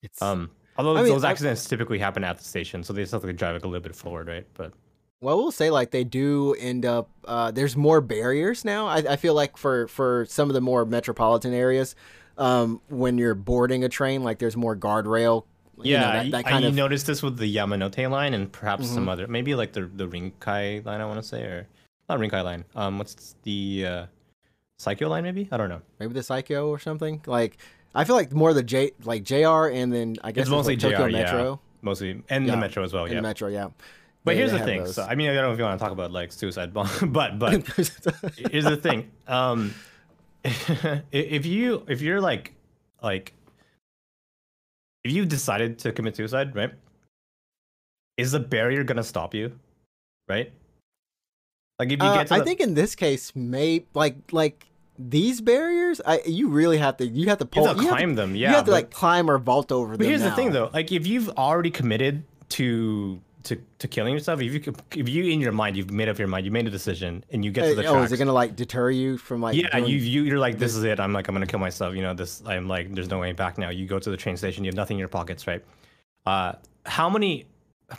[0.03, 3.01] it's um although I mean, those I- accidents typically happen at the station so they
[3.01, 4.73] just have to drive like a little bit forward right but
[5.19, 7.09] Well, we'll say like they do end up.
[7.25, 8.85] Uh, there's more barriers now.
[8.87, 11.95] I, I feel like for for some of the more metropolitan areas,
[12.37, 15.45] um, when you're boarding a train, like there's more guardrail.
[15.83, 16.73] You know, yeah that, that I, of.
[16.73, 18.93] noticed this with the yamanote line and perhaps Mm-hmm.
[18.95, 21.67] some other maybe like the the rinkai line i want to say or
[22.09, 24.05] not rinkai line um what's the uh
[24.79, 27.21] Saikyo line maybe i don't know maybe the Saikyo or something.
[27.27, 27.57] Like
[27.95, 30.81] I feel like more the J like JR and then I guess It's mostly like
[30.81, 31.23] Tokyo JR, yeah.
[31.23, 33.69] Metro mostly and Yeah, the metro as well and yeah Metro, yeah.
[34.23, 34.95] but They- here's they the thing those.
[34.95, 36.89] so i mean i don't know if you want to talk about like suicide bomb
[37.11, 37.53] but but
[38.51, 39.73] here's the thing um
[41.11, 42.53] if you if you're like
[43.01, 43.33] like
[45.03, 46.71] if you decided to commit suicide right
[48.17, 49.57] is the barrier gonna stop you
[50.27, 50.51] right
[51.79, 54.65] like if you Uh, get to I the- think in this case, may like like
[54.97, 57.89] these barriers, I you really have to you have to you pull have to you
[57.89, 59.97] climb have to, them Yeah, you have to but- like climb or vault over them.
[59.99, 60.71] But here's the thing, though.
[60.73, 65.25] Like, if you've already committed to to to killing yourself, if you could- if you
[65.25, 67.61] in your mind you've made up your mind, you made a decision, and you get
[67.65, 68.07] to Uh, the oh, tracks.
[68.07, 69.55] is it gonna like deter you from like?
[69.55, 70.99] yeah, doing- you you you're like, this is it.
[70.99, 71.95] I'm like, I'm gonna kill myself.
[71.95, 72.41] You know, this.
[72.45, 73.69] I'm like, there's no way back now.
[73.69, 74.63] You go to the train station.
[74.63, 75.63] You have nothing in your pockets, right?
[76.25, 76.53] Uh,
[76.85, 77.45] how many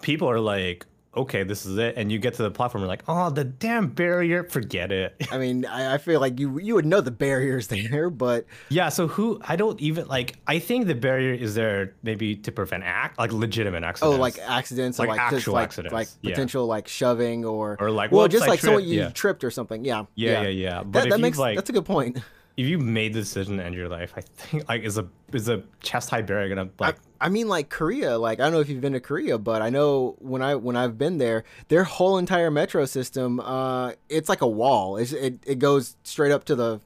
[0.03, 0.85] people are like,
[1.19, 3.89] okay, this is it, and you get to the platform, you're like, oh, the damn
[3.89, 5.27] barrier, forget it.
[5.31, 8.89] I mean, I, I feel like you you would know the barriers there, but Yeah,
[8.89, 12.85] so who I don't even like I think the barrier is there maybe to prevent
[12.85, 14.19] act like legitimate accidents.
[14.19, 14.39] oh, accidents.
[14.39, 16.31] like accidents, or Like like just actual like accidents, like yeah.
[16.31, 19.11] potential like shoving or Or like, well, just like someone you yeah.
[19.11, 19.85] tripped or something.
[19.85, 20.83] Yeah, Yeah, yeah, yeah.
[20.83, 22.19] But That, that makes like that's a good point.
[22.59, 25.49] If you made the decision to end your life, I think like is a is
[25.49, 28.19] a chest high barrier gonna I, like I mean, like Korea.
[28.19, 30.75] Like I don't know if you've been to Korea, but I know when I when
[30.75, 34.97] I've been there, their whole entire metro system, uh, it's like a wall.
[34.97, 36.81] It's, it it goes straight up to the,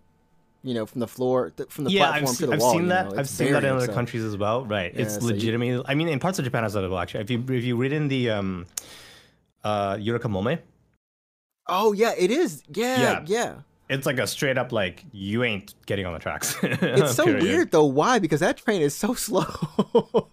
[0.63, 2.61] you know, from the floor th- from the yeah, platform I've, to seen, the I've
[2.61, 2.73] wall.
[2.73, 3.05] seen you that.
[3.07, 4.67] know, I've it's seen that in other so- countries as well.
[4.67, 4.93] Right.
[4.95, 6.99] Yeah, it's so you- I mean, in parts of Japan as well.
[6.99, 8.67] Actually, if you if you read in the um,
[9.65, 10.59] uh, Yurikamome,
[11.67, 12.63] Oh yeah, it is.
[12.75, 13.25] Yeah, Yeah.
[13.27, 13.55] yeah.
[13.93, 16.57] It's like a straight up like you ain't getting on the tracks.
[16.63, 17.43] It's so Period.
[17.43, 17.85] weird though.
[17.85, 18.19] Why?
[18.19, 19.45] Because that train is so slow.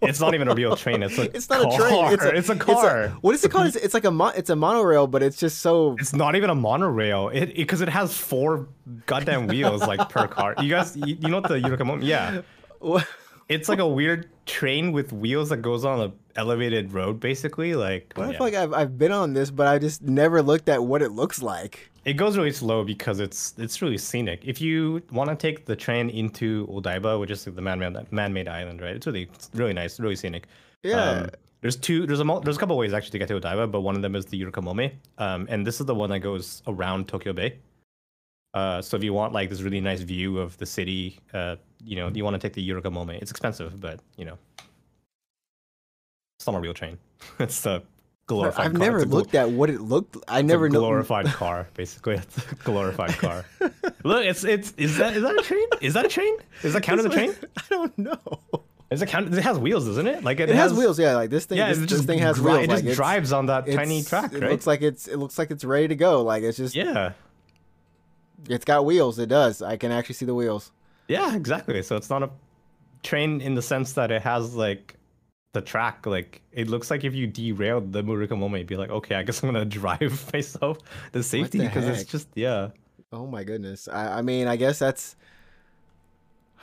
[0.00, 1.02] It's not even a real train.
[1.02, 2.12] It's a It's not a train.
[2.14, 3.08] It's a, It's a car.
[3.20, 3.66] what is it called?
[3.66, 5.96] It's, it's like a mo- it's a monorail, but it's just so.
[5.98, 7.28] It's not even a monorail.
[7.28, 8.68] It because it, has four
[9.06, 10.54] goddamn wheels like per car.
[10.60, 12.02] You guys, you, you know what the Yurikamome?
[12.02, 12.42] Yeah,
[13.48, 17.74] it's like a weird train with wheels that goes on an elevated road, basically.
[17.74, 18.30] Like, I yeah.
[18.30, 21.10] feel like I've, I've been on this, but I just never looked at what it
[21.10, 21.89] looks like.
[22.04, 24.42] It goes really slow because it's it's really scenic.
[24.44, 28.80] If you want to take the train into Odaiba, which is the man-made man-made island,
[28.80, 28.96] right?
[28.96, 30.46] It's really it's really nice, really scenic.
[30.82, 31.10] Yeah.
[31.10, 31.30] Um,
[31.60, 32.06] there's two.
[32.06, 34.16] There's a there's a couple ways actually to get to Odaiba, but one of them
[34.16, 37.58] is the Yurikamome, um, and this is the one that goes around Tokyo Bay.
[38.54, 41.96] Uh, so if you want like this really nice view of the city, uh, you
[41.96, 43.20] know, you want to take the Yurikamome.
[43.20, 44.38] It's expensive, but you know,
[46.38, 46.98] it's not a real train.
[47.38, 47.82] it's a
[48.30, 48.66] glorified.
[48.66, 48.80] I've car.
[48.80, 50.16] never It's a gl- looked at what it looked.
[50.26, 50.80] I it's never a know.
[50.80, 52.14] glorified car, basically.
[52.22, 53.44] It's a glorified car.
[54.04, 55.66] Look, it's it's is that is that a train?
[55.80, 56.34] Is that a train?
[56.62, 57.34] Is that count as a train?
[57.56, 58.18] I don't know.
[58.90, 59.32] Is it count?
[59.32, 60.24] It has wheels, doesn't it?
[60.24, 61.14] Like it, It has wheels, yeah.
[61.14, 62.58] Like this thing, Yeah, this, this thing has wheels.
[62.64, 64.50] It like just it's- drives on that tiny track, It right?
[64.50, 66.22] looks like it's it looks like it's ready to go.
[66.22, 67.12] Like it's just yeah,
[68.48, 69.18] it's got wheels.
[69.18, 69.62] It does.
[69.62, 70.72] I can actually see the wheels.
[71.08, 71.82] yeah, exactly.
[71.82, 72.30] So it's not a
[73.02, 74.96] train in the sense that it has like
[75.52, 76.06] the track.
[76.06, 79.42] Like it looks like if you derailed the Murika it'd be like, okay, I guess
[79.42, 80.78] I'm gonna drive myself
[81.12, 82.70] the safety because it's just yeah.
[83.12, 83.88] Oh my goodness.
[83.88, 85.16] I, I mean, I guess that's.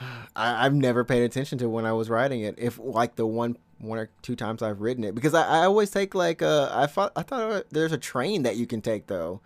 [0.00, 2.54] I, I've never paid attention to when I was riding it.
[2.58, 5.90] If like the one one or two times I've ridden it, because I, I always
[5.90, 9.40] take like uh I thought I thought there's a train that you can take though.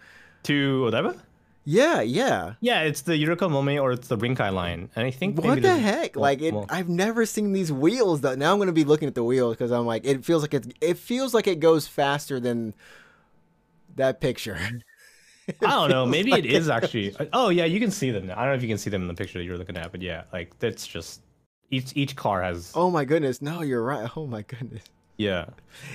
[0.44, 1.20] To Odaiba?
[1.64, 2.54] Yeah, yeah.
[2.60, 6.16] Yeah, it's the Yurikamome or it's the Rinkai line, and I think What the heck?
[6.16, 8.20] well- like it, well- I've never seen these wheels.
[8.20, 10.54] Though now I'm gonna be looking at the wheels because I'm like, it feels like
[10.54, 10.74] it.
[10.80, 12.74] It feels like it goes faster than
[13.96, 14.58] that picture.
[15.60, 16.06] I don't know.
[16.16, 17.14] Maybe like it is actually.
[17.32, 18.26] Oh yeah, you can see them.
[18.26, 18.34] Now.
[18.34, 19.92] I don't know if you can see them in the picture that you're looking at,
[19.92, 21.20] but yeah, like that's just
[21.70, 22.72] each each car has.
[22.74, 23.40] oh my goodness!
[23.40, 24.10] No, you're right.
[24.16, 24.82] Oh my goodness.
[25.18, 25.46] Yeah,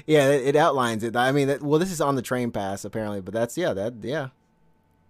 [0.05, 1.15] Yeah, it, it outlines it.
[1.15, 3.95] I mean, that, well, this is on the train pass apparently, but that's yeah, that
[4.01, 4.29] yeah,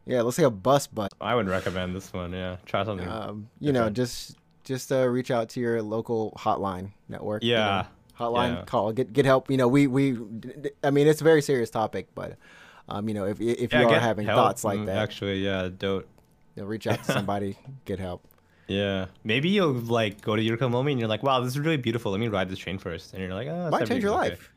[0.08, 0.22] yeah.
[0.22, 2.32] let's say a bus, but I would recommend this one.
[2.34, 3.08] Yeah, try something.
[3.08, 7.44] um, you know, just just uh, reach out to your local hotline network.
[7.44, 7.86] you know, Yeah,
[8.20, 8.64] hotline yeah.
[8.66, 8.92] call.
[8.94, 9.50] Get get help.
[9.52, 10.18] You know, we we.
[10.84, 12.38] I mean, it's a very serious topic, but
[12.90, 14.38] um, you know, if if you yeah, are having help.
[14.38, 16.06] thoughts like Mm, that, Actually, yeah, don't.
[16.56, 18.24] you know, reach out to somebody, get help.
[18.68, 22.12] Yeah, maybe you'll like go to Yurikamome and you're like, wow, this is really beautiful.
[22.12, 24.52] Let me ride this train first, and you're like, oh, Might change your okay." life.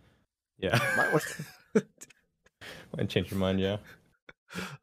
[0.59, 1.84] Yeah, Might,
[2.96, 3.61] might change your mind.
[3.61, 3.76] Yeah.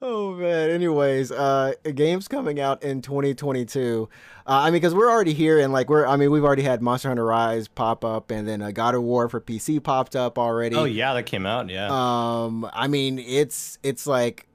[0.02, 0.70] Oh man.
[0.70, 4.08] Anyways, uh, games coming out in 2022.
[4.46, 6.82] Uh, I mean, because we're already here, and like we're, I mean, we've already had
[6.82, 10.38] Monster Hunter Rise pop up, and then uh, God of War for PC popped up
[10.40, 10.76] already.
[10.76, 11.70] Oh yeah, that came out.
[11.70, 11.90] Yeah.
[11.90, 14.48] Um, I mean, it's it's like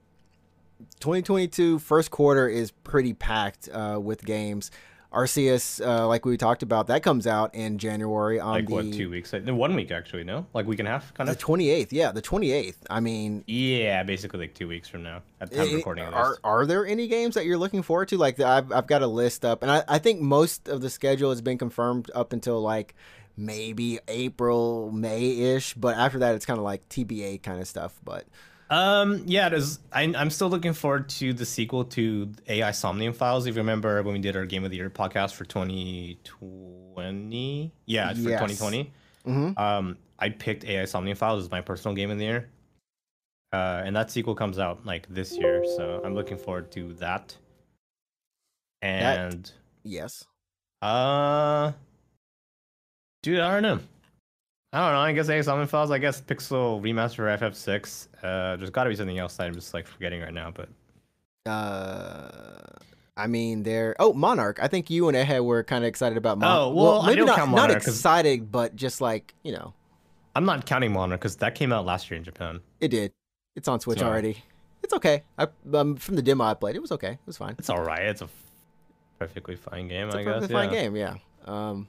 [1.01, 4.71] 2022 first quarter is pretty packed uh, with games.
[5.13, 8.93] Arceus, uh, like we talked about, that comes out in January on like the what?
[8.93, 9.33] Two weeks?
[9.33, 10.25] Like, one week actually.
[10.25, 11.37] No, like week and a half, kind of.
[11.39, 11.89] the 28th.
[11.91, 12.77] Yeah, the 28th.
[12.89, 16.31] I mean, Yeah, basically like two weeks from now at the time of recording are
[16.31, 16.39] this.
[16.45, 18.17] are there any games that you're looking forward to?
[18.17, 21.31] Like I've I've got a list up, and I, I think most of the schedule
[21.31, 22.95] has been confirmed up until like
[23.37, 27.99] maybe April May ish, but after that it's kind of like TBA kind of stuff.
[28.05, 28.25] But
[28.73, 29.79] Um, yeah, there's.
[29.93, 33.47] I, I'm still looking forward to the sequel to AI Somnium Files.
[33.47, 38.14] If you remember when we did our Game of the Year podcast for 2020, yeah,
[38.14, 38.41] for Yes.
[38.41, 38.91] 2020.
[39.27, 39.59] Mhm.
[39.59, 42.49] Um, I picked AI Somnium Files as my personal game of the year.
[43.53, 47.37] Uh, and that sequel comes out like this year, so I'm looking forward to that.
[48.81, 49.53] And
[49.85, 50.25] yes,
[50.81, 51.73] uh,
[53.23, 53.81] dude, I don't know.
[54.73, 55.01] I don't know.
[55.01, 55.91] I guess AI Somnium Files.
[55.91, 58.09] I guess Pixel Remaster FF6.
[58.23, 60.68] Uh, there's got to be something else that I'm just like forgetting right now, but.
[61.51, 62.59] uh,
[63.16, 63.95] I mean there.
[63.99, 64.59] Oh, Monark.
[64.61, 66.57] I think you and Ehe were kind of excited about Monark.
[66.57, 69.75] Oh, well, I maybe don't not not Monark 'cause- excited, but just like you know,
[70.35, 72.61] I'm not counting Monark because that came out last year in Japan.
[72.81, 73.12] it did.
[73.55, 74.43] It's on Switch So- already.
[74.83, 75.23] It's okay.
[75.39, 77.12] I um, from the demo I played, it was okay.
[77.12, 77.55] It was fine.
[77.59, 78.03] It's all right.
[78.03, 78.29] It's a
[79.18, 80.33] perfectly fine game, It's a I guess.
[80.35, 80.81] perfectly fine yeah.
[80.81, 81.14] game, yeah.
[81.45, 81.87] Um,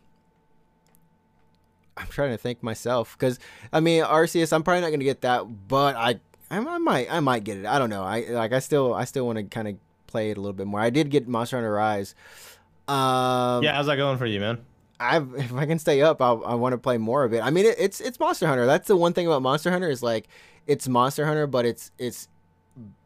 [1.97, 3.39] I'm trying to think myself because
[3.71, 6.19] I mean Arceus, I'm probably not gonna get that, but I,
[6.49, 7.65] I, I might, I might get it.
[7.65, 8.03] I don't know.
[8.03, 9.75] I like, I still, I still want to kind of
[10.07, 10.79] play it a little bit more.
[10.79, 12.15] I did get Monster Hunter Rise.
[12.87, 14.59] Um, Yeah, how's that going for you, man?
[14.99, 17.41] I've, if I can stay up, I'll, I want to play more of it.
[17.41, 18.65] I mean, it, it's it's Monster Hunter.
[18.65, 20.27] That's the one thing about Monster Hunter is like
[20.67, 22.27] it's Monster Hunter, but it's it's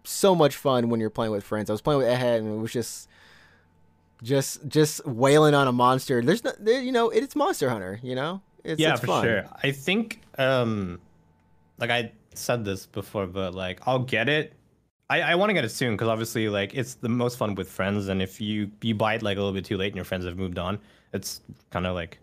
[0.03, 1.69] so much fun when you're playing with friends.
[1.69, 3.07] I was playing with Ehead, and it was just
[4.21, 6.21] just just wailing on a monster.
[6.21, 7.99] There's no, there, you know, it's Monster Hunter.
[8.03, 9.23] You know, it's, yeah, it's for fun.
[9.23, 9.45] sure.
[9.63, 10.99] I think, um,
[11.77, 14.53] like I said this before, but like I'll get it.
[15.09, 17.69] I, I want to get it soon because obviously, like it's the most fun with
[17.69, 20.05] friends, and if you you buy it like a little bit too late and your
[20.05, 20.79] friends have moved on,
[21.13, 21.41] it's
[21.71, 22.19] kind of like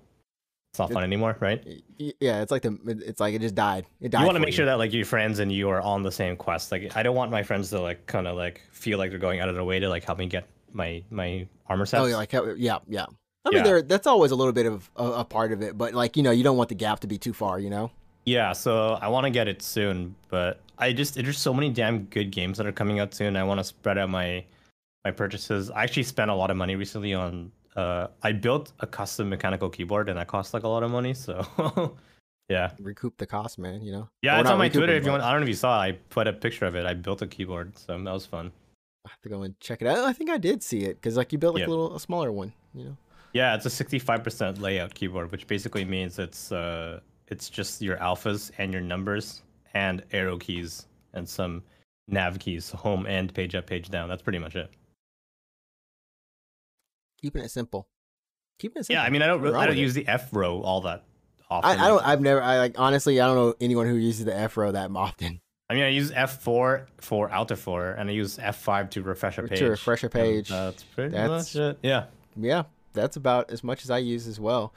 [0.74, 1.82] it's not fun anymore, right?
[1.97, 2.76] Yeah, it's like the
[3.07, 3.86] it's like it just died.
[4.01, 4.20] It died.
[4.20, 6.36] you want to make sure that like your friends and you are on the same
[6.36, 6.72] quest.
[6.72, 9.40] Like I don't want my friends to like kind of like feel like they're going
[9.40, 12.01] out of their way to like help me get my my armor set.
[12.01, 13.07] Oh, yeah, like yeah, yeah.
[13.45, 13.62] I mean, Yeah.
[13.64, 16.22] there that's always a little bit of a, a part of it, but like you
[16.22, 17.59] know, you don't want the gap to be too far.
[17.59, 17.90] You know.
[18.26, 22.05] Yeah, so I want to get it soon, but I just there's so many damn
[22.05, 23.36] good games that are coming out soon.
[23.36, 24.45] I want to spread out my
[25.05, 25.70] my purchases.
[25.70, 29.68] I actually spent a lot of money recently on uh I built a custom mechanical
[29.68, 31.45] keyboard and that cost like a lot of money, so
[32.49, 32.70] yeah.
[32.80, 33.82] Recoup the cost, man.
[33.82, 34.09] You know.
[34.22, 35.22] Yeah, Or it's on my Twitter it, if you want.
[35.22, 35.78] I don't know if you saw.
[35.78, 36.86] I put a picture of it.
[36.86, 38.53] I built a keyboard, so that was fun.
[39.07, 39.99] I have to go and check it out.
[39.99, 41.68] I think I did see it because like you built like Yeah.
[41.68, 42.55] a little a smaller one.
[42.74, 42.97] You know.
[43.35, 48.51] Yeah, it's a 65% layout keyboard, which basically means it's uh it's just your alphas
[48.59, 49.43] and your numbers
[49.74, 51.62] and arrow keys and some
[52.09, 54.09] nav keys, home and page up, page down.
[54.09, 54.70] That's pretty much it.
[57.20, 57.89] Keeping it simple.
[58.59, 59.03] Keeping it simple.
[59.03, 61.05] Yeah, I mean, I don't really, I don't use the F row all that
[61.51, 61.78] often.
[61.78, 62.07] I, I don't.
[62.07, 62.43] I've never.
[62.43, 63.20] I like honestly.
[63.20, 66.11] I don't know anyone who uses the F row that often I mean, I use
[66.11, 69.59] F4 for of four, and I use F5 to refresh a page.
[69.61, 70.49] To refresh a and page.
[70.51, 71.78] That's pretty That's- much it.
[71.82, 72.05] Yeah.
[72.37, 72.64] yeah,
[72.95, 74.72] that's about as much as I use as well.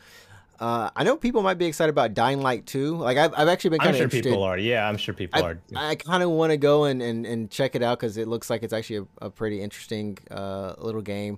[0.60, 2.98] Uh, I know people might be excited about Dying Light 2.
[2.98, 4.30] Like I've, I've actually been kind of sure interested.
[4.30, 4.58] people are.
[4.58, 5.60] Yeah, I'm sure people I, are.
[5.76, 8.50] I kind of want to go and, and, and check it out because it looks
[8.50, 11.38] like it's actually a, a pretty interesting uh, little game.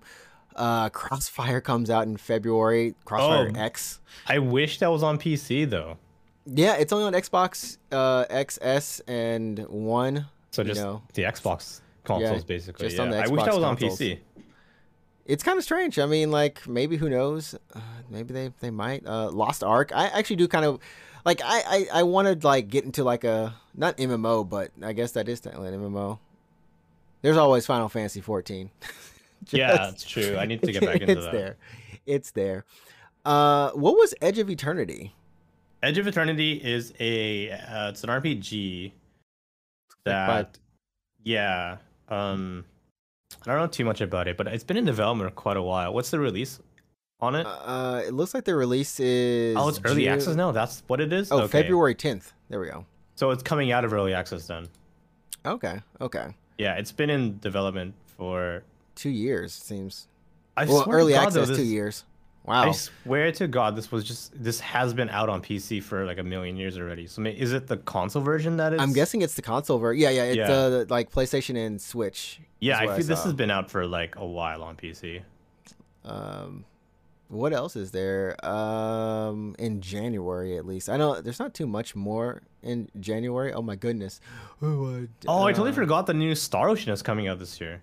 [0.56, 2.96] Uh, Crossfire comes out in February.
[3.04, 3.60] Crossfire Oh.
[3.60, 4.00] X.
[4.28, 5.98] I wish that was on PC though.
[6.46, 10.28] Yeah, it's only on Xbox uh, XS and One.
[10.52, 11.02] So You just know.
[11.14, 12.86] the Xbox consoles, basically.
[12.88, 13.04] just yeah.
[13.04, 13.78] on the Xbox I wish that was on.
[13.78, 14.20] PC.
[15.30, 16.00] It's kind of strange.
[16.00, 17.54] I mean, like maybe who knows?
[17.76, 19.06] Uh, maybe they they might.
[19.06, 19.92] Uh, Lost Ark.
[19.94, 20.80] I actually do kind of
[21.24, 21.40] like.
[21.44, 21.62] I
[21.94, 25.30] I, I want to like get into like a not MMO, but I guess that
[25.30, 26.18] is technically an MMO.
[27.22, 28.70] There's always Final Fantasy 14.
[29.52, 30.36] Yeah, Just- it's true.
[30.36, 31.32] I need to get back into it's that.
[31.32, 31.58] there.
[32.06, 32.66] It's there.
[33.24, 35.16] Uh, what was Edge of Eternity?
[35.82, 38.92] Edge of Eternity is a uh, it's an RPG
[40.04, 40.58] that
[41.24, 41.78] yeah
[42.10, 42.66] um
[43.46, 45.62] I don't know too much about it, but it's been in development for quite a
[45.62, 45.94] while.
[45.94, 46.60] What's the release
[47.22, 47.46] on it?
[47.48, 49.56] Uh, it looks like the release is.
[49.58, 50.52] oh, it's early June- access now.
[50.52, 51.32] That's what it is.
[51.32, 51.62] Oh, Okay.
[51.64, 52.32] February 10th.
[52.50, 52.86] There we go.
[53.16, 54.68] So it's coming out of early access then.
[55.46, 55.82] Okay.
[56.02, 56.36] Okay.
[56.58, 58.64] Yeah, it's been in development for.
[58.96, 60.08] Two years It seems.
[60.58, 62.04] I well, swear early God, access though, two this-
[62.50, 62.92] years.
[63.04, 66.18] I swear to God, this was just this has been out on PC for like
[66.18, 67.08] a million years already.
[67.08, 68.80] So is it the console version that is?
[68.82, 70.02] I'm guessing it's the console version.
[70.02, 70.24] Yeah, yeah.
[70.24, 70.52] It's Yeah.
[70.52, 72.40] uh, like PlayStation and Switch.
[72.60, 75.22] Yeah, I what feel this has been out for like a while on PC.
[76.04, 76.66] Um,
[77.28, 78.36] what else is there?
[78.46, 80.90] Um, in January at least.
[80.90, 83.54] I know there's not too much more in January.
[83.54, 84.20] Oh my goodness.
[84.62, 87.62] Oh, uh, Oh, I totally uh, forgot the new Star Ocean is coming out this
[87.62, 87.82] year.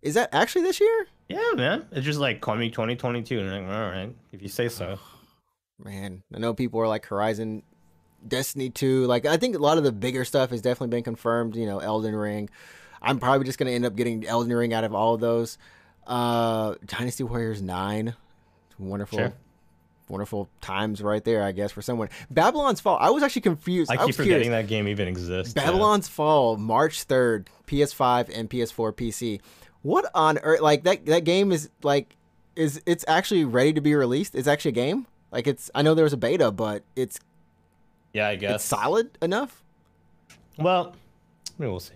[0.00, 1.06] Is that actually this year?
[1.34, 1.86] Yeah, man.
[1.92, 3.40] It's just like call me 2022.
[3.40, 4.98] And I'm like, all right, if you say so.
[5.82, 7.62] Man, I know people are like Horizon,
[8.26, 9.06] Destiny 2.
[9.06, 11.56] Like, I think a lot of the bigger stuff has definitely been confirmed.
[11.56, 12.50] You know, Elden Ring.
[13.00, 15.58] I'm probably just going to end up getting Elden Ring out of all of those.
[16.06, 18.14] Uh, Dynasty Warriors 9.
[18.78, 19.18] Wonderful.
[19.18, 19.32] Sure.
[20.08, 22.10] Wonderful times right there, I guess, for someone.
[22.30, 22.98] Babylon's Fall.
[23.00, 23.90] I was actually confused.
[23.90, 24.62] I I, keep forgetting curious.
[24.62, 25.54] that game even exists.
[25.56, 25.64] yeah.
[25.64, 29.40] Babylon's Fall, March 3rd, PS5 and PS4 PC.
[29.82, 30.60] What on earth?
[30.60, 32.16] Like, that, that game is like,
[32.56, 34.34] is it's actually ready to be released?
[34.34, 35.06] It's actually a game?
[35.30, 37.18] Like, it's, I know there was a beta, but it's
[38.12, 38.64] Yeah, I it's guess.
[38.64, 39.62] solid enough.
[40.58, 40.94] Well,
[41.58, 41.94] maybe we'll see.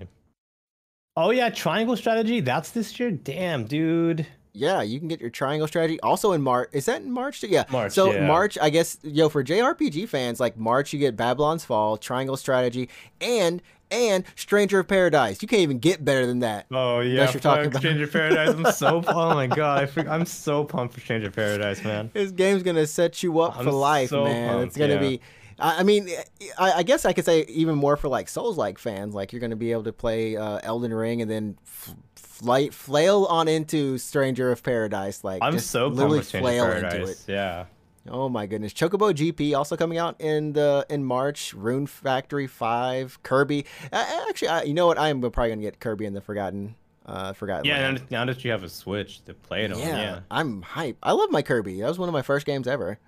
[1.17, 2.41] Oh yeah, Triangle Strategy.
[2.41, 3.11] That's this year.
[3.11, 4.27] Damn, dude.
[4.57, 6.71] Yeah, you can get your triangle strategy also in March.
[6.73, 7.43] Is that in March?
[7.43, 7.65] Yeah.
[7.71, 8.27] March, So yeah.
[8.27, 12.89] March, I guess, yo, for JRPG fans, like March, you get Babylon's Fall, Triangle Strategy,
[13.21, 15.43] and and Stranger of Paradise.
[15.43, 16.67] You can't even get better than that.
[16.73, 18.49] Oh yeah, you're talking about- Stranger Paradise.
[18.49, 19.03] I'm so.
[19.09, 22.11] oh my god, I I'm so pumped for Stranger of Paradise, man.
[22.13, 24.49] This game's gonna set you up I'm for life, so man.
[24.49, 25.01] pumped, it's gonna yeah.
[25.01, 25.21] be.
[25.59, 26.11] I mean,
[26.59, 29.15] I, I guess I could say even more for like Souls-like fans.
[29.15, 31.95] Like you're gonna be able to play uh, Elden Ring and then f-
[32.37, 35.25] flight flail on into Stranger of Paradise.
[35.25, 37.25] Like I'm so literally flail into it.
[37.27, 37.67] Yeah.
[38.09, 41.55] Oh my goodness, Chocobo GP also coming out in the in March.
[41.55, 43.65] Rune Factory Five, Kirby.
[43.93, 44.99] Uh, actually, I, you know what?
[44.99, 48.45] I am probably gonna get Kirby in the Forgotten Uh, Forgotten Yeah, and now that
[48.45, 50.21] you have a Switch to play it on, yeah.
[50.31, 50.99] I'm hype.
[51.03, 51.81] I love my Kirby.
[51.81, 52.99] That was one of my first games ever.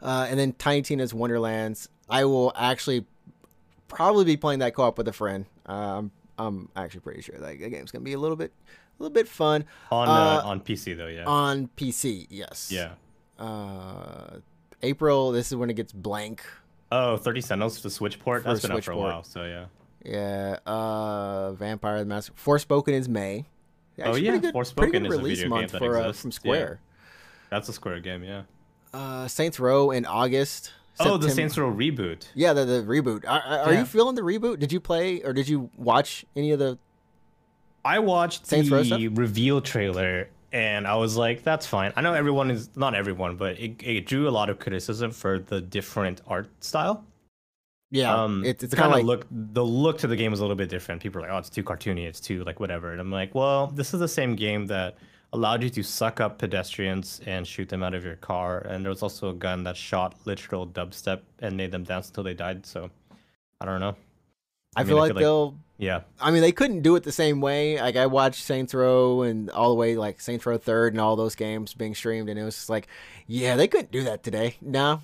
[0.00, 1.88] Uh, and then Tiny Tina's Wonderlands.
[2.08, 3.04] I will actually
[3.88, 5.44] probably be playing that co-op with a friend.
[5.66, 6.12] Um,
[6.46, 8.52] I'm actually pretty sure that the game's gonna be a little bit,
[8.98, 11.24] a little bit fun On Uh, uh, on PC though, yeah.
[11.26, 12.26] on PC.
[12.30, 12.70] Yes.
[12.72, 12.92] yeah.
[13.38, 14.38] Uh,
[14.82, 15.32] April.
[15.32, 16.42] This is when it gets blank.
[16.92, 18.42] Oh, 30 Sentinels, the Switch port.
[18.42, 19.12] For That's been Switch out for a port.
[19.12, 19.66] while, so yeah.
[20.04, 20.56] Yeah.
[20.66, 22.32] Uh, Vampire the Mask.
[22.36, 23.46] Forspoken is May.
[23.98, 26.22] Actually, yeah, pretty good, Forspoken is a release video game month that for uh, exists,
[26.22, 26.34] from yeah.
[26.36, 26.80] Square.
[27.50, 28.42] That's a Square game, yeah.
[28.94, 30.72] Uh, Saints Row in August.
[31.00, 32.26] Oh, the Saints Row reboot.
[32.34, 33.24] Yeah, the, the reboot.
[33.26, 33.80] Are, are Yeah.
[33.80, 34.58] you feeling the reboot?
[34.58, 36.78] Did you play or did you watch any of the?
[37.84, 41.92] I watched Saints Row the reveal trailer and I was like, that's fine.
[41.96, 45.38] I know everyone is not everyone, but it, it drew a lot of criticism for
[45.38, 47.04] the different art style.
[47.92, 49.26] Yeah, um, it's it's kind of like look.
[49.30, 51.02] The look to the game is a little bit different.
[51.02, 52.06] People are like, "Oh, it's too cartoony.
[52.06, 54.96] It's too like whatever." And I'm like, "Well, this is the same game that
[55.32, 58.60] allowed you to suck up pedestrians and shoot them out of your car.
[58.60, 62.24] And there was also a gun that shot literal dubstep and made them dance until
[62.24, 62.66] they died.
[62.66, 62.90] So
[63.60, 63.96] I don't know.
[64.76, 65.54] I, I feel mean, I like feel they'll.
[65.78, 67.80] Yeah, I mean, they couldn't do it the same way.
[67.80, 71.16] Like I watched Saints Row and all the way like Saints Row Third and all
[71.16, 72.86] those games being streamed, and it was just like,
[73.26, 74.56] yeah, they couldn't do that today.
[74.60, 75.00] No,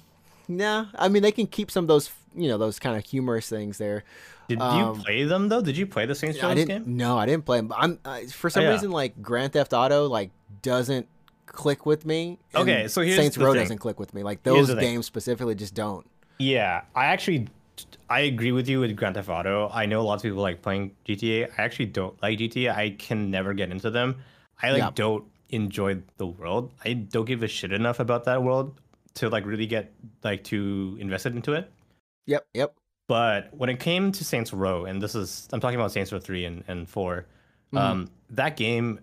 [0.49, 0.89] no.
[0.95, 3.79] I mean, they can keep some of those, you know, those kind of humorous things
[3.79, 4.05] there.
[4.49, 5.61] Did Um, you play them though?
[5.61, 6.85] Did you play the Saints Row game?
[6.87, 7.73] No, I didn't play them.
[7.77, 8.73] I'm I, for some Oh, yeah.
[8.73, 10.31] reason like Grand Theft Auto like
[10.63, 11.09] doesn't
[11.47, 12.39] click with me.
[12.55, 13.63] Okay, so here's Saints Row thing.
[13.63, 14.23] doesn't click with me.
[14.23, 14.79] Like those thing.
[14.79, 16.07] games specifically just don't.
[16.39, 17.49] Yeah, I actually
[18.09, 19.69] I agree with you with Grand Theft Auto.
[19.73, 21.51] I know lots of people like playing GTA.
[21.59, 22.75] I actually don't like GTA.
[22.75, 24.17] I can never get into them.
[24.63, 24.91] I like Yeah.
[24.95, 26.73] don't enjoy the world.
[26.85, 28.81] I don't give a shit enough about that world
[29.15, 29.93] to like really get
[30.25, 31.71] like too invested into it.
[32.27, 32.75] Yep, yep.
[33.09, 36.19] But when it came to Saints Row, and this is I'm talking about Saints Row
[36.19, 37.25] 3 and, and 4,
[37.73, 37.79] Mhm.
[37.79, 39.01] um, that game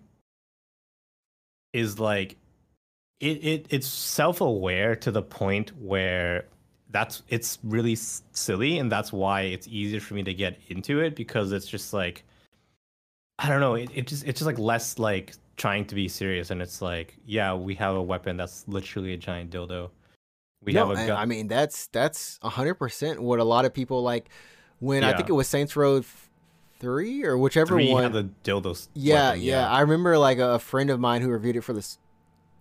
[1.72, 2.36] is like
[3.20, 6.44] it, it it's self-aware to the point where
[6.90, 11.00] that's it's really s- silly and that's why it's easier for me to get into
[11.00, 12.22] it because it's just like
[13.38, 16.50] I don't know, it, it just it's just like less like trying to be serious
[16.50, 19.90] and it's like, yeah, we have a weapon that's literally a giant dildo.
[20.64, 21.16] We no, have a I- gun.
[21.18, 24.28] I mean that's that's hundred percent what a lot of people like.
[24.80, 26.02] When I think it was Saints Row
[26.80, 28.02] three or whichever Three one.
[28.02, 28.88] have the dildos.
[28.94, 31.98] yeah, weapon, yeah, I remember like a, friend of mine who reviewed it for this,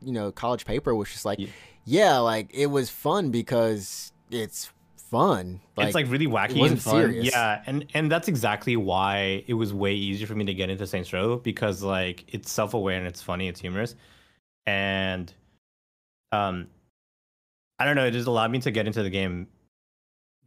[0.01, 1.47] you know, college paper was just like, Yeah.
[1.85, 5.59] yeah, like it was fun because it's fun.
[5.77, 7.01] it's like really wacky and fun.
[7.01, 7.25] serious.
[7.25, 10.87] Yeah, and and that's exactly why it was way easier for me to get into
[10.87, 13.95] Saints Row because like it's self-aware and it's funny, it's humorous,
[14.65, 15.33] and
[16.31, 16.67] um,
[17.79, 19.47] I don't know, it just allowed me to get into the game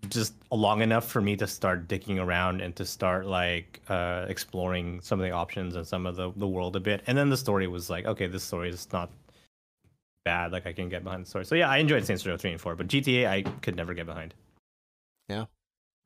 [0.08, 5.00] just long enough for me to start digging around and to start like uh exploring
[5.00, 7.36] some of the options and some of the the world a bit and then the
[7.36, 9.10] story was like okay this story is not
[10.24, 12.52] bad like i can get behind the story so yeah i enjoyed saints row 3
[12.52, 14.34] and 4 but gta i could never get behind
[15.28, 15.46] Yeah.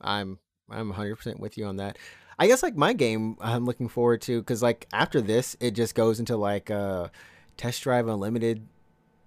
[0.00, 0.38] I'm
[0.70, 1.98] I'm 100% with you on that.
[2.38, 5.94] I guess like my game I'm looking forward to cuz like after this it just
[5.96, 7.08] goes into like uh
[7.56, 8.66] Test Drive Unlimited,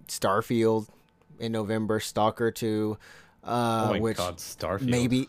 [0.08, 0.88] Starfield
[1.38, 2.98] in November, Stalker 2
[3.46, 3.46] uh
[3.84, 5.28] oh my which god starfield maybe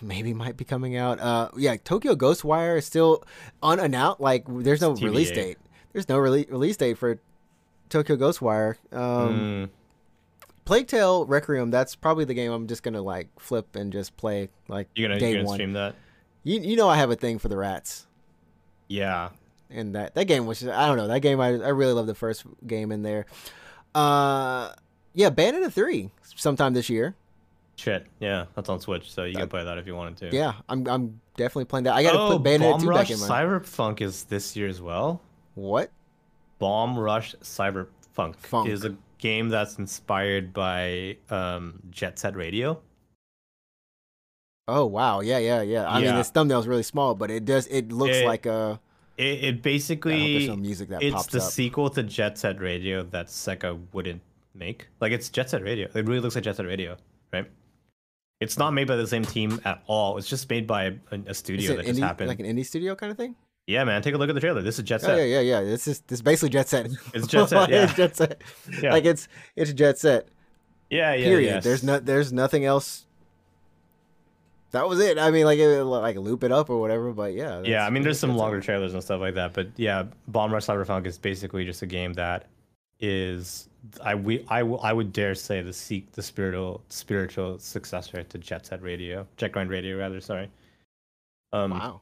[0.00, 1.20] maybe might be coming out.
[1.20, 3.22] Uh yeah, Tokyo Ghostwire is still
[3.62, 5.58] unannounced like there's no release date.
[5.92, 7.18] There's no rele- release date for
[7.90, 8.76] Tokyo Ghostwire.
[8.92, 9.68] Um Mm,
[10.64, 14.16] Plague Tale Requiem, that's probably the game I'm just going to like flip and just
[14.16, 15.56] play like you're gonna, day you're gonna one.
[15.56, 15.96] stream that
[16.44, 18.06] You you know I have a thing for the rats,
[18.88, 19.30] yeah
[19.68, 22.06] and that that game was just, I don't know that game I I really love
[22.06, 23.26] the first game in there.
[23.94, 24.72] Uh,
[25.14, 27.14] yeah, Bayonetta three sometime this year.
[27.76, 30.52] shit yeah that's on switch so you can play that if you wanted to Yeah,
[30.68, 31.94] I'm I'm definitely playing that.
[31.94, 34.54] I got to oh, put Bayonetta bomb two rush back in my cyberpunk is this
[34.56, 35.20] year as well
[35.54, 35.90] what?
[36.58, 38.68] Bomb Rush Cyberpunk Funk.
[38.68, 42.80] is a game that's inspired by um, Jet Set Radio.
[44.68, 45.88] Oh wow, yeah yeah yeah.
[45.88, 46.16] I mean Yeah.
[46.16, 48.80] this thumbnail's really small, but it does it looks It- like a.
[49.16, 51.50] It, it I hope there's basically music that it's pops the up.
[51.50, 54.22] sequel to Jet Set Radio that Sega wouldn't
[54.60, 54.86] make.
[55.00, 55.88] Like it's Jet Set Radio.
[55.92, 56.96] It really looks like Jet Set Radio,
[57.32, 57.50] right?
[58.38, 60.16] It's not made by the same team at all.
[60.16, 62.28] It's just made by a, a studio that just happened.
[62.28, 63.34] like an indie studio kind of thing?
[63.66, 64.62] yeah, man, take a look at the trailer.
[64.62, 65.18] This is Jet Oh Set.
[65.18, 65.60] yeah, yeah, yeah.
[65.62, 66.88] This is this is basically Jet Set.
[67.14, 67.84] It's Jet Set, yeah.
[67.84, 68.42] it's Jet Set.
[68.82, 68.92] Yeah.
[68.92, 70.28] Like it's it's Jet Set.
[70.90, 71.24] yeah, yeah.
[71.24, 71.46] period.
[71.46, 71.64] yes.
[71.64, 73.06] There's no, there's nothing else.
[74.72, 75.18] That was it.
[75.18, 77.12] I mean, like, it, like loop it up or whatever.
[77.12, 80.04] But yeah, yeah, I mean, there's some longer trailers and stuff like that, but yeah,
[80.28, 82.46] Bomb Rush Cyberpunk is basically just a game that
[83.00, 83.68] is
[84.02, 88.38] I we I, will- I would dare say the seek the spiritual spiritual successor to
[88.38, 90.20] Jet Set Radio, Jet Grind Radio rather.
[90.20, 90.50] Sorry.
[91.52, 92.00] Um, Wow.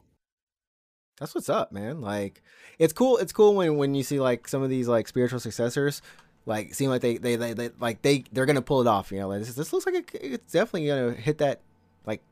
[1.20, 2.00] That's what's up, man.
[2.00, 2.42] Like
[2.78, 3.16] it's cool.
[3.18, 6.00] It's cool when when you see like some of these like spiritual successors,
[6.46, 9.10] like seem like they they they, they like they they're gonna pull it off.
[9.10, 11.60] You know, like this this looks like it, it's definitely gonna hit that
[12.06, 12.22] like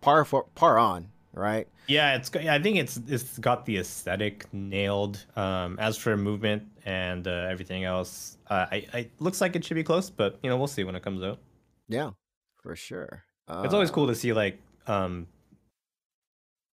[0.00, 1.68] par for par on, right?
[1.86, 2.34] Yeah, it's.
[2.34, 5.24] I think it's it's got the aesthetic nailed.
[5.36, 9.74] Um, as for movement and uh, everything else, uh, I, I looks like it should
[9.76, 11.38] be close, but you know we'll see when it comes out.
[11.88, 12.10] Yeah,
[12.62, 13.22] for sure.
[13.46, 14.58] Uh, it's always cool to see like
[14.88, 15.28] um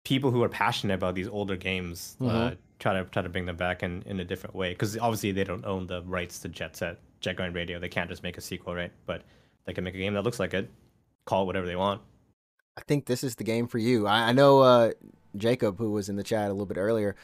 [0.05, 2.57] people who are passionate about these older games uh, Mhm.
[2.79, 5.45] try to try to bring them back in, in a different way because obviously they
[5.45, 7.79] don't own the rights to Jet Set, Jet Grind Radio.
[7.79, 8.91] They can't just make a sequel, right?
[9.07, 9.23] But
[9.65, 10.69] they can make a game that looks like it,
[11.27, 12.01] call it whatever they want.
[12.77, 14.07] I think this is the game for you.
[14.07, 14.93] I, I know uh,
[15.37, 17.15] Jacob, who was in the chat a little bit earlier.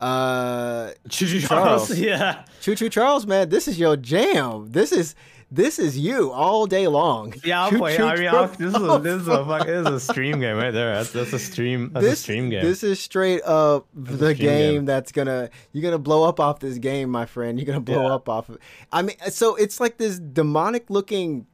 [0.00, 1.88] Uh, Choo Choo Charles.
[1.88, 4.70] Charles, yeah, Choo Choo Charles, man, this is your jam.
[4.70, 5.14] This is
[5.50, 7.34] this is you all day long.
[7.42, 7.62] yeah.
[7.64, 7.96] I'll Choo play.
[7.96, 10.38] Choo I mean, I'll, this is a, this is a fuck, this is a stream
[10.38, 10.94] game right there.
[10.94, 11.90] That's that's a stream.
[11.92, 12.62] That's this a stream game.
[12.62, 14.84] This is straight up a the game, game.
[14.84, 17.58] that's gonna you're gonna blow up off this game, my friend.
[17.58, 18.14] You're gonna blow Yeah.
[18.14, 18.58] up off of.
[18.92, 21.46] I mean, so it's like this demonic looking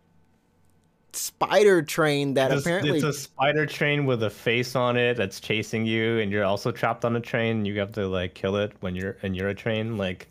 [1.16, 5.40] spider train that It's- apparently it's a spider train with a face on it that's
[5.40, 7.64] chasing you, and you're also trapped on a train.
[7.64, 9.96] You have to like kill it when you're and you're a train.
[9.96, 10.28] Like,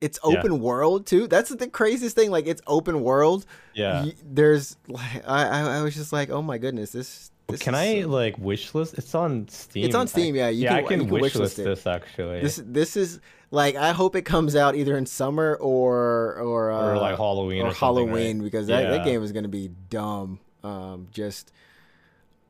[0.00, 0.38] it's yeah.
[0.38, 1.26] open world too.
[1.26, 2.30] That's the craziest thing.
[2.30, 3.46] Like it's open world.
[3.74, 4.06] yeah.
[4.24, 7.30] There's like I I, was just like, oh my goodness, this.
[7.48, 8.94] this Can I so- like wish list?
[8.94, 9.84] It's on Steam.
[9.84, 10.48] It's on Steam, I, yeah.
[10.48, 12.40] You yeah, can, I can, can wish, wish list this actually.
[12.40, 13.20] This this is
[13.50, 17.62] like I hope it comes out either in summer or or uh, or like Halloween
[17.62, 18.44] or or, Halloween right?
[18.44, 20.40] because that, that game is gonna be dumb.
[20.64, 21.52] Um, just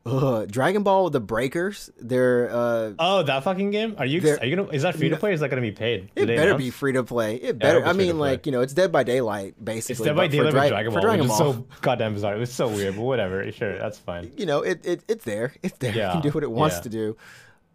[0.07, 0.51] ugh.
[0.51, 1.91] Dragon Ball the Breakers.
[2.01, 3.97] They're uh, Oh, that fucking game?
[3.99, 4.21] Are you?
[4.39, 4.69] Are you gonna?
[4.71, 5.31] Is that free to play?
[5.31, 6.15] Or is that gonna be paid?
[6.15, 6.65] Did it better announce?
[6.65, 7.37] be free to play.
[7.37, 7.81] It better.
[7.81, 10.07] will I be free to mean, like you know, it's Dead by Daylight It's basically.
[10.07, 11.37] Dead by but for Daylight Dra- Dragon for Dragon Ball.
[11.37, 12.37] so goddamn bizarre.
[12.37, 13.51] It was so weird, but whatever.
[13.53, 14.33] Sure, that's fine.
[14.37, 15.53] you know, it, it it's there.
[15.63, 15.91] It's there.
[15.91, 16.83] It can do what it wants yeah.
[16.83, 17.17] to do.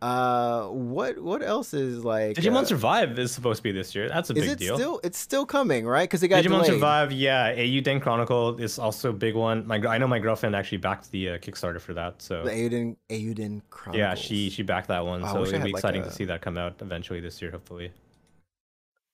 [0.02, 2.36] Uh, what what else is like?
[2.36, 4.10] Digimon uh, Survive is supposed to be this year.
[4.10, 4.76] That's a is big it deal.
[4.76, 5.00] still?
[5.04, 6.10] It's still coming, right?
[6.10, 6.66] Because it got Digimon delayed.
[6.72, 7.54] Survive, yeah.
[7.56, 9.68] Eiyuden Chronicle is also a big one.
[9.68, 12.96] My I know my girlfriend actually backed the uh, Kickstarter for that, so The Aiden
[13.12, 14.00] Aiden Chronicles.
[14.00, 15.24] yeah, she she backed that one.
[15.24, 17.52] I so it'll be like, exciting a- to see that come out eventually this year,
[17.52, 17.92] hopefully.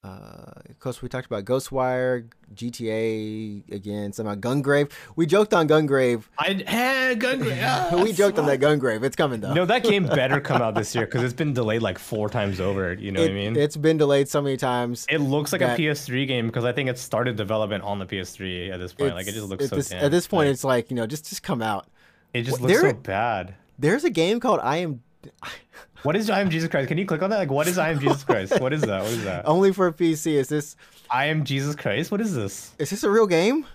[0.07, 4.13] Uh, of course, we talked about Ghostwire, GTA again.
[4.13, 4.91] Somehow Gungrave.
[5.15, 6.23] We joked on Gungrave.
[6.39, 8.03] I had Gungrave.
[8.03, 9.03] we joked on that Gungrave.
[9.03, 9.53] It's coming though.
[9.53, 12.61] No, that game better come out this year because it's been delayed like four times
[12.61, 12.93] over.
[12.93, 13.57] You know it, what I mean?
[13.57, 15.05] It's been delayed so many times.
[15.09, 18.05] It looks like that- a PS3 game because I think it started development on the
[18.05, 19.13] PS3 at this point.
[19.13, 20.05] like it just looks so this, damn.
[20.05, 21.87] At this point, like, it's like you know, just just come out.
[22.33, 23.55] it just Well, looks there- so bad.
[23.79, 25.03] There's a game called I Am
[26.03, 26.87] What is I am Jesus Christ?
[26.87, 27.37] Can you click on that?
[27.37, 28.61] Like, what is I am Jesus Christ?
[28.61, 29.01] What is that?
[29.01, 29.45] What is that?
[29.47, 30.33] only for PC.
[30.33, 30.75] Is this
[31.09, 32.11] I am Jesus Christ.
[32.11, 32.73] What is this?
[32.77, 33.65] is this a real game?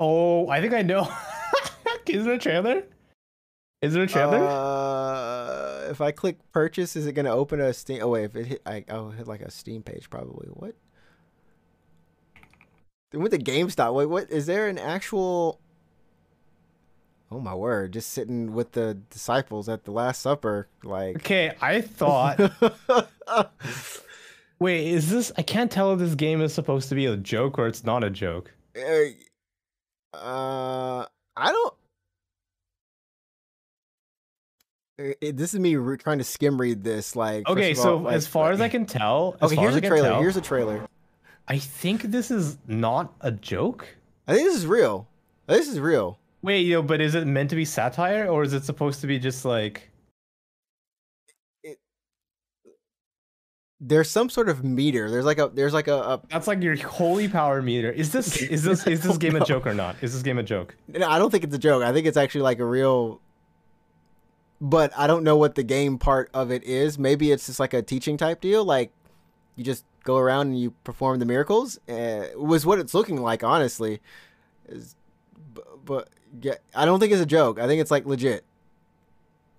[0.00, 1.08] Oh, I think I know.
[2.06, 2.82] is there a trailer?
[3.82, 4.38] Is there a trailer?
[4.38, 8.00] Uh, if I click purchase, is it going to open a Steam?
[8.02, 10.48] Oh wait, if it hit, I, I'll hit like a Steam page probably.
[10.48, 10.74] What?
[13.12, 14.30] With the GameStop, wait, what?
[14.30, 15.60] Is there an actual?
[17.32, 17.92] Oh my word!
[17.92, 21.16] Just sitting with the disciples at the Last Supper, like.
[21.16, 22.40] okay, I thought.
[24.58, 25.30] Wait, is this?
[25.38, 28.02] I can't tell if this game is supposed to be a joke or it's not
[28.04, 28.52] a joke.
[28.76, 29.06] uh,
[30.12, 31.06] I
[31.52, 31.74] don't.
[34.98, 37.16] It- this is me re- trying to skim read this.
[37.16, 39.76] Like, Okay, so all, like- as far as I can tell, as okay, far here's
[39.76, 40.08] as a I can trailer.
[40.10, 40.88] tell, Here's a trailer.
[41.48, 43.86] I think this is not a joke.
[44.28, 45.08] I think this is real.
[45.46, 46.18] This is real.
[46.42, 49.18] Wait, yo, but is it meant to be satire or is it supposed to be
[49.18, 49.90] just like
[53.82, 55.10] There's some sort of meter.
[55.10, 55.50] There's like a.
[55.52, 55.96] There's like a.
[55.96, 57.90] a that's like your holy power meter?
[57.90, 59.96] Is this is this is this game don't a joke or not?
[60.02, 60.76] Is this game a joke?
[60.88, 61.82] no, I don't think it's a joke.
[61.82, 63.22] I think it's actually like a real.
[64.60, 66.98] But I don't know what the game part of it is.
[66.98, 68.66] Maybe it's just like a teaching type deal.
[68.66, 68.92] Like
[69.56, 71.78] you just go around and you perform the miracles.
[71.88, 74.00] Uh, was what it's looking like, honestly.
[74.68, 74.94] Is,
[75.84, 76.10] but,
[76.42, 77.58] yeah, I don't think it's a joke.
[77.58, 78.44] I think it's like legit.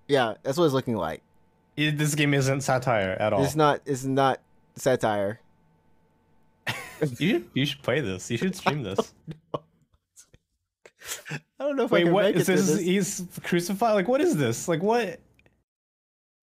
[0.08, 1.22] Yeah, that's what it's looking like.
[1.76, 3.44] It- this game isn't satire at all.
[3.44, 3.80] It's not.
[3.86, 4.40] It's not
[4.76, 5.40] satire.
[7.18, 8.30] you should you should play this.
[8.30, 9.12] You should stream this.
[11.58, 12.66] I don't know if I Wait, can what make is this?
[12.68, 12.80] this.
[12.80, 13.94] He's crucified.
[13.94, 14.68] Like what is this?
[14.68, 15.18] Like what?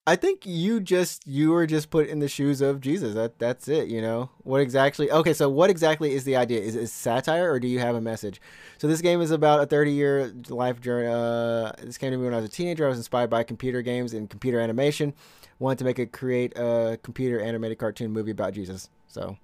[0.07, 3.13] I think you just you were just put in the shoes of Jesus.
[3.13, 3.89] That that's it.
[3.89, 5.11] You know what exactly?
[5.11, 6.61] Okay, so what exactly is the idea?
[6.61, 8.41] Is it satire or do you have a message?
[8.79, 11.07] So this game is about a 30 year life journey.
[11.07, 12.85] Uh, this came to me when I was a teenager.
[12.85, 15.13] I was inspired by computer games and computer animation.
[15.59, 18.89] Wanted to make a create a computer animated cartoon movie about Jesus.
[19.07, 19.37] So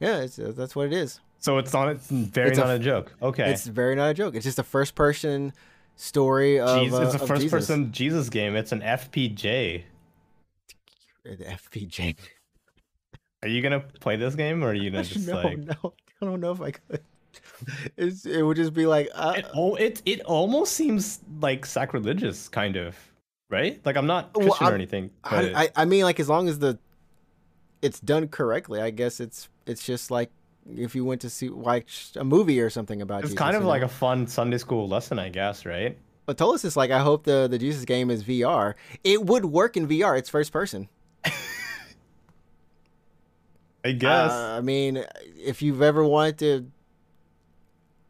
[0.00, 1.20] yeah, it's, uh, that's what it is.
[1.40, 1.88] So it's not.
[1.88, 3.14] It's very It's a not a, f- joke.
[3.20, 3.50] Okay.
[3.50, 4.34] It's very not a joke.
[4.34, 5.52] It's just a first person
[5.98, 6.80] story of.
[6.80, 7.50] Jesus, uh, it's a of first Jesus.
[7.58, 8.56] person Jesus game.
[8.56, 9.82] It's an FPJ.
[11.24, 12.16] the FPJ.
[13.42, 15.58] Are you gonna play this game, or are you gonna just no, like?
[15.58, 15.92] no,
[16.22, 17.00] I don't know if I could.
[17.96, 22.48] It's, it would just be like, uh, It, al- it it almost seems like sacrilegious,
[22.48, 22.96] kind of,
[23.50, 23.80] right?
[23.84, 25.10] Like I'm not Christian or I'm- anything.
[25.22, 26.78] But I, I, I mean, like as long as the
[27.82, 30.30] it's done correctly, I guess it's it's just like
[30.76, 33.32] if you went to see watch a movie or something about Jesus.
[33.32, 33.86] it's Jesus, kind of like know?
[33.86, 35.96] a fun Sunday school lesson, I guess, right?
[36.26, 38.74] But Tolis is like, I hope the the Jesus game is VR.
[39.02, 40.18] It would work in VR.
[40.18, 40.88] It's first person.
[43.84, 44.30] I guess.
[44.30, 45.04] Uh, I mean,
[45.36, 46.70] if you've ever wanted to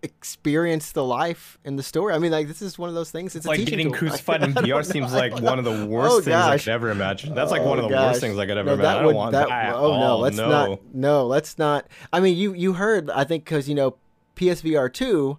[0.03, 3.35] experience the life in the story, I mean, like this is one of those things.
[3.37, 3.99] It's like getting tool.
[3.99, 6.91] crucified in VR seems like one of the oh, worst Oh, things I could ever
[6.91, 7.35] imagine.
[7.35, 8.11] That's like oh, one Oh, of the gosh.
[8.13, 8.99] worst things I could ever No, imagine.
[8.99, 9.67] I don't want that- that.
[9.71, 10.49] at Oh no, let's no.
[10.49, 10.95] not.
[10.95, 11.87] No, let's not.
[12.13, 13.11] I mean, you you heard?
[13.11, 13.97] I think because you know
[14.37, 15.39] PSVR two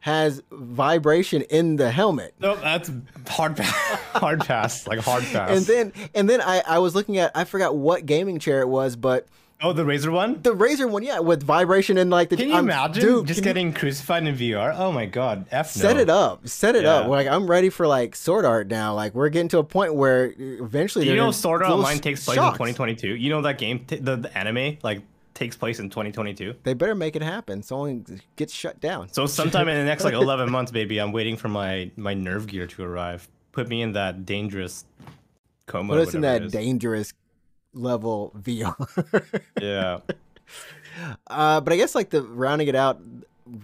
[0.00, 2.32] has vibration in the helmet.
[2.40, 2.90] No, that's
[3.26, 4.00] hard pass.
[4.12, 4.86] hard pass.
[4.86, 5.50] Like hard pass.
[5.50, 8.68] And then and then I, I was looking at I forgot what gaming chair it
[8.68, 9.26] was, but
[9.62, 10.40] oh, the Razer one.
[10.42, 13.38] the Razer one, yeah, with vibration and like the Can you I'm- imagine dude, just
[13.38, 14.74] can you getting crucified in VR?
[14.76, 15.82] Oh my god, F no.
[15.82, 17.06] set it up, set it up.
[17.08, 18.94] Like I'm ready for like sword art now.
[18.94, 22.24] Like we're getting to a point where eventually Do you know Sword Art Online takes
[22.24, 22.54] place shocks.
[22.54, 23.14] in 2022?
[23.16, 25.02] You know that game, t- the, the anime, like
[25.34, 26.54] takes place in 2022.
[26.64, 27.62] They better make it happen.
[27.62, 28.02] So only
[28.36, 29.08] gets shut down.
[29.12, 32.68] So sometime in the next like 11 months, baby, I'm waiting for my my NerveGear
[32.70, 33.28] to arrive.
[33.52, 34.84] Put me in that dangerous
[35.66, 35.94] coma.
[35.94, 37.12] Put us in that dangerous
[37.74, 39.42] level VR.
[39.60, 40.00] Yeah.
[41.28, 43.00] Uh, but I guess like the rounding it out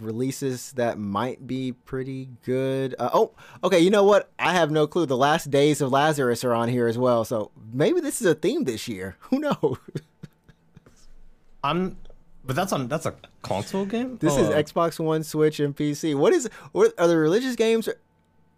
[0.01, 2.95] releases that might be pretty good.
[2.99, 3.33] Uh, oh,
[3.65, 3.79] okay.
[3.81, 4.31] You know what?
[4.39, 5.05] I have no clue.
[5.07, 8.35] The last days of Lazarus are on here as well, so maybe this is a
[8.35, 9.17] theme this year.
[9.31, 9.79] Who knows?
[11.65, 11.97] I'm.
[12.45, 12.89] But that's on.
[12.89, 14.19] That's a console game.
[14.19, 14.53] This is Oh.
[14.63, 16.15] Xbox One, Switch, and PC.
[16.15, 16.49] What is?
[16.73, 17.89] What are the religious games?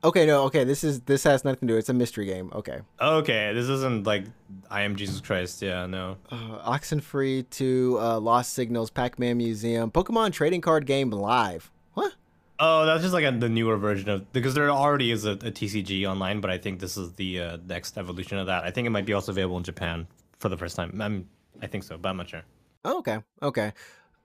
[0.05, 0.45] Okay, no.
[0.45, 1.79] Okay, this is this has nothing to do.
[1.79, 2.51] It's a mystery game.
[2.55, 2.81] Okay.
[3.01, 4.25] Okay, this isn't like
[4.71, 5.63] I am Jesus Christ.
[5.63, 6.17] Yeah, no.
[6.31, 11.71] Uh, Oxenfree II uh, Lost Signals, Pac-Man Museum, Pokemon Trading Card Game Live.
[11.95, 12.15] What?
[12.59, 15.51] Oh, that's just like a, the newer version of because there already is a, a
[15.51, 18.65] TCG online, but I think this is the uh, next evolution of that.
[18.65, 20.07] I think it might be also available in Japan
[20.39, 21.01] for the first time.
[21.01, 21.29] I'm,
[21.61, 22.43] I think so, but I'm not sure.
[22.85, 23.19] Oh, okay.
[23.43, 23.73] Okay.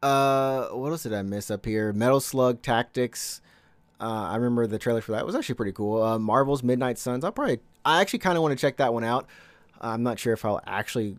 [0.04, 1.94] Uh, what else did I miss up here?
[1.94, 3.42] Metal Slug Tactics.
[4.02, 6.02] Uh, I remember the trailer for that it was actually pretty cool.
[6.02, 7.24] Uh, Marvel's Midnight Suns.
[7.24, 7.60] I'll probably.
[7.86, 9.28] I actually kind of want to check that one out.
[9.80, 11.18] I'm not sure if I'll actually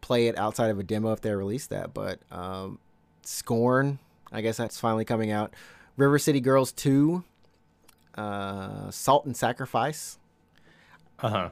[0.00, 2.78] play it outside of a demo if they release that, but um,
[3.22, 3.98] Scorn.
[4.32, 5.54] I guess that's finally coming out.
[5.96, 7.22] River City Girls 2.
[8.16, 10.18] Uh, Salt and Sacrifice.
[11.20, 11.48] Uh huh.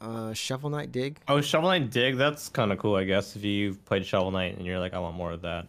[0.00, 1.18] Uh, Shovel Knight Dig.
[1.28, 2.16] Oh, Shovel Knight Dig.
[2.16, 3.36] That's kind of cool, I guess.
[3.36, 5.66] If you've played Shovel Knight and you're like, I want more of that.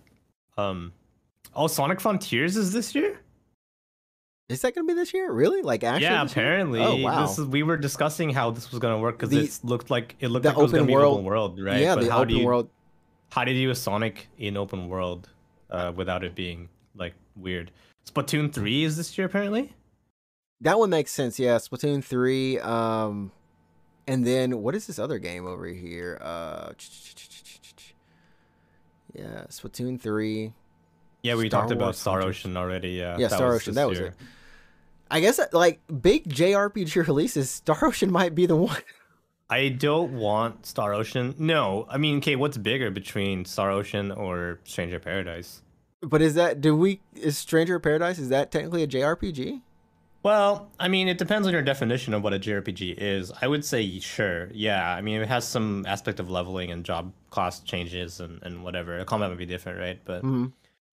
[0.57, 0.93] Um,
[1.55, 3.19] oh, Sonic Frontiers is this year.
[4.49, 5.31] Is that gonna be this year?
[5.31, 5.61] Really?
[5.61, 6.05] Like actually?
[6.05, 6.79] yeah, apparently.
[6.81, 7.25] Oh wow.
[7.27, 10.29] This is we were discussing how this was gonna work because it looked like it
[10.29, 11.79] looked the like it was gonna be world- open world, right?
[11.79, 12.69] Yeah, but the how open do you, world.
[13.31, 15.29] How do you do a Sonic in open world
[15.69, 17.69] uh, without it being like weird?
[18.07, 19.73] Splatoon three is this year apparently.
[20.61, 21.37] That one makes sense.
[21.37, 22.59] Yeah, Splatoon three.
[22.59, 23.31] Um,
[24.07, 26.17] and then what is this other game over here?
[26.19, 26.71] Uh,
[29.13, 30.53] yeah, Splatoon three.
[31.21, 32.89] Yeah, we Star talked about Star Ocean already.
[32.91, 34.07] Yeah, Yeah, Star Ocean, that was year.
[34.07, 34.13] it.
[35.11, 38.77] I guess like big JRPG releases, Star Ocean might be the one.
[39.49, 41.33] I don't want Star Ocean.
[41.39, 45.63] No, I mean, okay, what's bigger between Star Ocean or Stranger Paradise?
[46.01, 48.19] But is that do we is Stranger Paradise?
[48.19, 49.61] Is that technically a JRPG?
[50.21, 53.31] Well, I mean, it depends on your definition of what a JRPG is.
[53.41, 54.93] I would say sure, yeah.
[54.93, 58.99] I mean, it has some aspect of leveling and job cost changes and, and whatever.
[58.99, 59.99] A combat might be different, right?
[60.05, 60.47] But hmm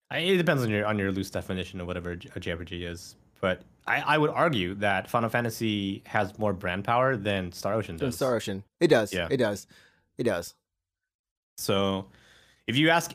[0.09, 3.15] I, it depends on your on your loose definition of whatever a JRPG is.
[3.41, 7.97] But I, I would argue that Final Fantasy has more brand power than Star Ocean
[7.97, 8.15] does.
[8.15, 8.63] Star Ocean.
[8.79, 9.13] It does.
[9.13, 9.27] Yeah.
[9.29, 9.67] It does.
[10.17, 10.55] It does.
[11.57, 12.07] So,
[12.67, 13.13] if you ask,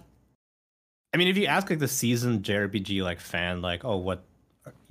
[1.15, 4.25] I mean, if you ask like the seasoned JRPG like fan, like, oh, what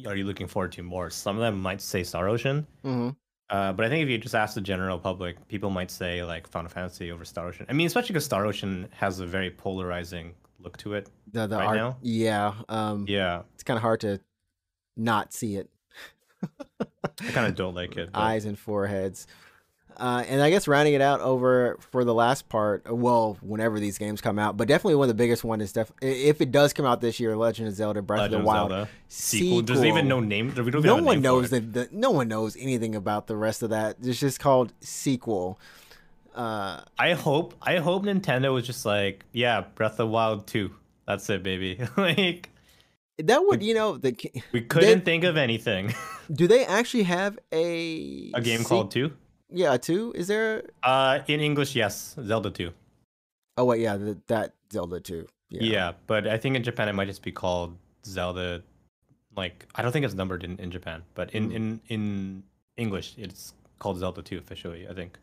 [0.06, 1.10] are you looking forward to more?
[1.10, 3.10] Some of them might say Star Ocean, hmm
[3.50, 6.48] uh, but I think if you just ask the general public, people might say like
[6.48, 7.66] Final Fantasy over Star Ocean.
[7.68, 11.10] I mean, especially because Star Ocean has a very polarizing look to it.
[11.34, 11.76] The the Right art.
[11.78, 11.98] now?
[12.02, 12.54] Yeah.
[12.70, 13.06] Um.
[13.10, 14.22] Yeah, It's kind of hard to
[14.96, 15.70] not see it.
[16.44, 18.12] I kind of don't like it.
[18.12, 19.28] But eyes and foreheads.
[19.98, 23.80] Uh, and I guess rounding it out over for the last part, uh, well, whenever
[23.80, 26.52] these games come out, but definitely one of the biggest one is def- if it
[26.52, 29.62] does come out this year, Legend of Zelda: Breath Legend of the Wild Zelda sequel.
[29.62, 30.54] There's even no name.
[30.56, 31.74] We don't No one knows that.
[31.74, 33.98] The, no one knows anything about the rest of that.
[34.02, 35.60] It's just called sequel.
[36.34, 37.54] Uh, I hope.
[37.62, 40.72] I hope Nintendo was just like, yeah, Breath of the Wild two.
[41.06, 41.80] That's it, baby.
[41.98, 42.50] like
[43.24, 44.15] that would you know the
[44.51, 45.93] we couldn't think of anything.
[46.34, 49.11] do they actually have a a game se- called two.
[49.49, 50.13] Yeah, two.
[50.15, 50.63] Is there?
[50.82, 52.72] Uh, in English, yes, Zelda 2.
[53.57, 55.28] Oh wait, yeah, the, that Zelda two.
[55.49, 55.91] Yeah.
[56.07, 58.63] but I think in Japan it might just be called Zelda.
[59.36, 61.55] Like I don't think it's numbered in, in Japan, but in, Mm.
[61.55, 62.43] in in
[62.78, 64.88] English it's called Zelda 2 officially.
[64.88, 65.19] I think.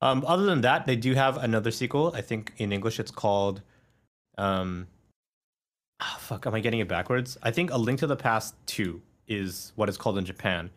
[0.00, 2.12] Um, other than that, they do have another sequel.
[2.14, 3.60] I think in English it's called.
[4.38, 4.86] Um,
[6.00, 7.36] ah, fuck, am I getting it backwards?
[7.42, 10.70] I think A Link to the Past 2 is what it's called in Japan,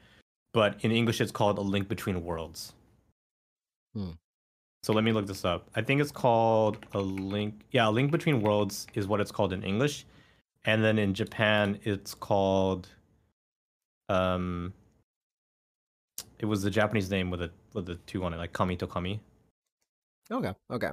[0.53, 2.73] but in English it's called A Link Between Worlds.
[3.93, 4.11] Hmm.
[4.83, 5.69] So let me look this up.
[5.75, 7.61] I think it's called A Link.
[7.71, 10.05] Yeah, A Link Between Worlds is what it's called in English,
[10.65, 12.89] and then in Japan it's called.
[14.09, 14.73] Um.
[16.39, 18.87] It was the Japanese name with a with the two on it, like Kami to
[18.87, 19.21] Kami.
[20.31, 20.53] Okay.
[20.71, 20.89] Okay.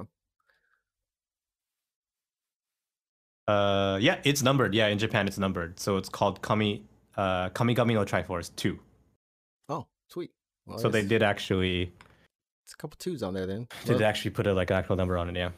[3.49, 4.73] Uh, yeah, it's numbered.
[4.75, 6.83] Yeah, in Japan it's numbered, so it's called Kami,
[7.17, 8.79] uh, Kamigami no Triforce Two.
[9.67, 10.31] Oh, sweet.
[10.65, 11.91] Well, so they did actually
[12.65, 13.67] It's a couple twos on there then.
[13.85, 15.35] did Well, actually put a like an actual number on it.
[15.35, 15.49] Yeah.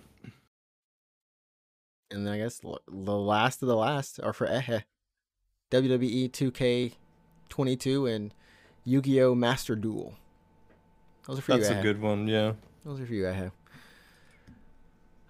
[2.12, 4.84] and then I guess the last of the last are for Ehe.
[5.72, 6.30] WWE
[7.50, 8.34] 2K22 and
[8.86, 9.36] Yu-Gi-Oh!
[9.36, 10.16] Master Duel.
[11.28, 11.82] Those are for you, Ehe.
[11.82, 12.28] good one.
[12.28, 12.54] Yeah.
[12.86, 13.52] Those are for you, Ehe.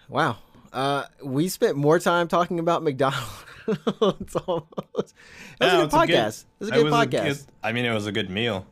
[0.09, 0.37] Wow.
[0.73, 3.25] Uh, we spent more time talking about McDonald's.
[4.47, 5.15] almost.
[5.59, 6.43] That was a good a good- podcast.
[6.43, 7.23] it was a good podcast.
[7.23, 8.65] good- I mean, it was a good meal.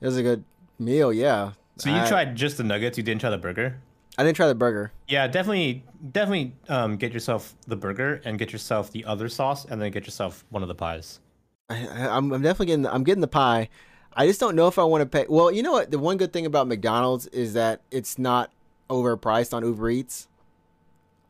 [0.00, 0.44] It was a good
[0.78, 1.52] meal, yeah.
[1.76, 2.96] So you I, tried just the nuggets.
[2.96, 3.76] You didn't try the burger.
[4.16, 4.92] I didn't try the burger.
[5.08, 6.52] Yeah, definitely, definitely.
[6.68, 10.44] Um, get yourself the burger and get yourself the other sauce, and then get yourself
[10.50, 11.20] one of the pies.
[11.68, 11.76] I,
[12.08, 12.86] I'm definitely getting.
[12.86, 13.68] I'm getting the pie.
[14.12, 15.26] I just don't know if I want to pay.
[15.28, 15.90] Well, you know what?
[15.90, 18.52] The one good thing about McDonald's is that it's not
[18.88, 20.28] overpriced on Uber Eats.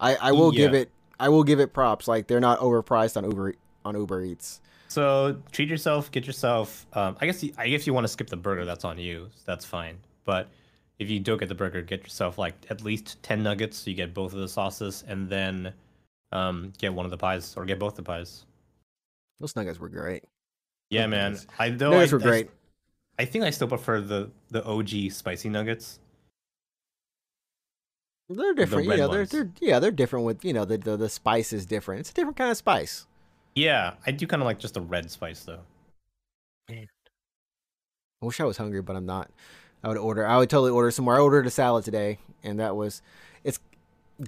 [0.05, 0.91] I, I will give it.
[1.19, 2.07] I will give it props.
[2.09, 4.61] Like they're not overpriced on Uber on Uber Eats.
[4.89, 6.11] So treat yourself.
[6.11, 6.87] Get yourself.
[6.93, 7.43] Um, I guess.
[7.43, 8.65] You, I guess you want to skip the burger.
[8.65, 9.29] That's on you.
[9.45, 9.99] That's fine.
[10.25, 10.49] But
[10.99, 13.79] if you don't get the burger, get yourself like at least ten nuggets.
[13.79, 15.73] So you get both of the sauces, and then
[16.33, 18.45] um, get one of the pies or get both the pies.
[19.41, 20.25] Those nuggets were great.
[20.91, 21.11] Yeah, Okay.
[21.11, 21.39] man.
[21.59, 22.51] I though nuggets I, were I- great.
[23.19, 25.99] I think I still prefer the the OG spicy nuggets.
[28.29, 28.85] They're different.
[28.85, 31.53] You red know, they're, they're yeah, they're different with you know the, the the spice
[31.53, 32.01] is different.
[32.01, 33.07] It's a different kind of spice.
[33.55, 35.61] Yeah, I do kind of like just the red spice though.
[36.71, 36.87] I
[38.23, 39.31] wish I was hungry, but I'm not.
[39.83, 40.27] I would order.
[40.27, 41.17] I would totally order somewhere.
[41.17, 43.03] I ordered a salad today, and that was.
[43.45, 43.61] It's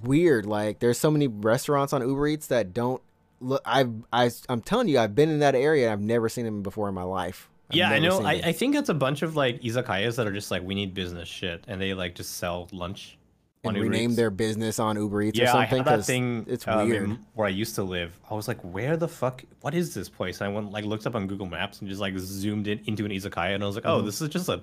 [0.03, 0.45] weird.
[0.45, 3.01] Like there's so many restaurants on Uber Eats that don't
[3.41, 3.61] look.
[3.65, 5.85] I've I, I'm telling you, I've been in that area.
[5.85, 7.49] and I've never seen them before in my life.
[7.71, 8.21] I've yeah, I know.
[8.21, 8.33] I.
[8.33, 11.27] I think it's a bunch of like izakayas that are just like we need business
[11.27, 13.17] shit, and they like just sell lunch.
[13.63, 15.77] And on Uber rename their business on Uber Eats or Yeah, I something.
[15.83, 16.45] had that thing.
[16.47, 17.17] It's um, weird.
[17.33, 18.17] where I used to live.
[18.29, 19.43] I was like, where the fuck?
[19.61, 20.39] What is this place?
[20.41, 23.03] And I went like looked up on Google Maps and just like zoomed in into
[23.05, 24.05] an izakaya, and I was like, oh, Mhm.
[24.05, 24.61] this is just a.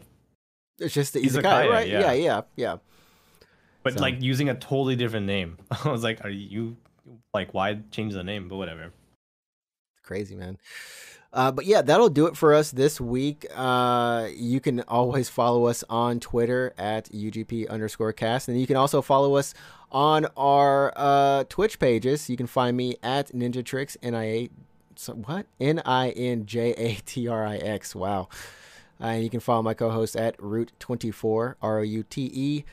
[0.78, 1.88] It's just the Izakaya, izakaya, right?
[1.88, 2.00] yeah.
[2.00, 2.76] Yeah, yeah, yeah.
[3.82, 5.58] But So- like using a totally different name.
[5.84, 6.76] I was like, are you
[7.32, 8.48] like why change the name?
[8.48, 8.92] But whatever.
[10.02, 10.58] crazy man
[11.34, 13.44] uh, but yeah that'll do it for us this week.
[13.54, 18.48] Uh, you can always follow us on twitter at ugp underscore cast.
[18.48, 19.52] And you can also follow us
[19.92, 22.30] on our uh, twitch pages.
[22.30, 24.48] You can find me at ninja tricks nia
[24.96, 25.46] so what?
[26.64, 28.28] N-i-n-j-a-t-r-i-x wow.
[29.00, 32.64] Uh, and you can follow my co-host at root 24 r-o-u-t-e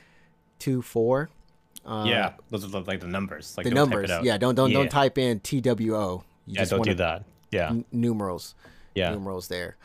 [0.60, 1.30] 24
[1.84, 3.56] uh, yeah, those are the, like the numbers.
[3.56, 4.08] Like the numbers.
[4.22, 4.78] yeah don't don't Yeah.
[4.78, 7.24] don't type in t-w-o you yeah, don't wanna- do that.
[7.52, 8.56] Yeah, n- numerals
[8.94, 9.10] yeah.
[9.10, 9.76] numerals there.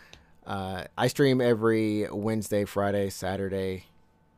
[0.45, 3.85] Uh, I stream every Wednesday, Friday, Saturday,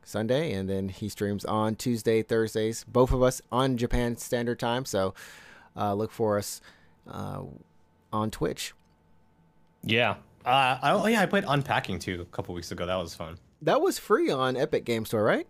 [0.02, 2.84] Sunday, and then he streams on Tuesday, Thursdays.
[2.84, 4.84] Both of us on Japan Standard Time.
[4.84, 5.14] So
[5.76, 6.60] uh, look for us
[7.08, 7.42] uh,
[8.12, 8.74] on Twitch.
[9.82, 10.16] Yeah.
[10.44, 12.86] Uh, I, oh yeah, I played Unpacking too a couple weeks ago.
[12.86, 13.38] That was fun.
[13.62, 15.46] That was free on Epic Game Store, right?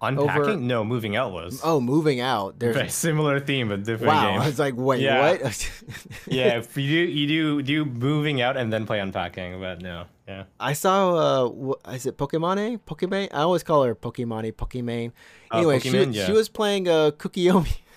[0.00, 0.66] Unpacking?
[0.66, 1.60] No, moving out was.
[1.64, 2.58] Oh, moving out.
[2.58, 4.30] There's Very similar theme, but different wow.
[4.30, 4.40] game.
[4.40, 5.32] I was like, wait, Yeah.
[5.32, 5.70] what?
[6.26, 10.44] yeah, you do you do do moving out and then play unpacking, but no, yeah.
[10.60, 11.74] I saw.
[11.74, 12.78] Uh, is it Pokemon?
[12.86, 13.28] Pokemon?
[13.32, 14.52] I always call her Pokemon.
[14.52, 15.12] Pokemon.
[15.50, 16.26] Uh, Anyway, she, yeah.
[16.26, 17.78] she was playing uh, Kuukiyomi.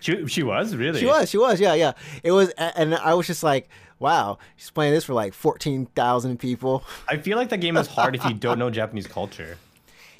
[0.00, 1.00] She she was really.
[1.00, 1.92] She was, she was, yeah, yeah.
[2.22, 3.68] It was, and I was just like,
[3.98, 6.84] wow, she's playing this for like fourteen thousand people.
[7.08, 9.56] I feel like the game is hard if you don't know Japanese culture.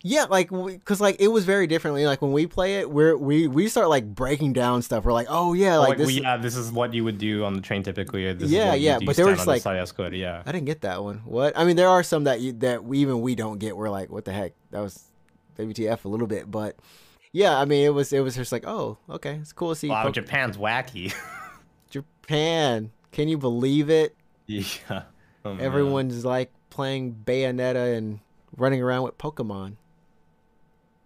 [0.09, 2.07] Yeah, like, because like it was very differently.
[2.07, 5.05] Like when we play it, we're we we start like breaking down stuff.
[5.05, 6.13] We're like, oh yeah, like, Like, this.
[6.13, 8.25] yeah, this is what you would do on the train typically.
[8.39, 10.43] Yeah, yeah, but they were just like- the yeah.
[10.47, 11.23] I didn't get that one.
[11.25, 11.59] What?
[11.59, 13.77] I mean, there are some that you, that we, even we don't get.
[13.77, 14.53] We're like, what the heck?
[14.71, 15.11] That was
[15.59, 16.77] WTF a little bit, but
[17.33, 19.89] yeah, I mean, it was it was just like, oh, okay, it's cool to see
[19.89, 21.13] Wow, Po- Japan's wacky.
[21.91, 22.93] Japan.
[23.13, 24.15] Can you believe it?
[24.47, 25.03] yeah.
[25.45, 25.57] Oh.
[25.57, 28.21] Everyone's like playing Bayonetta and
[28.57, 29.77] running around with Pokemon.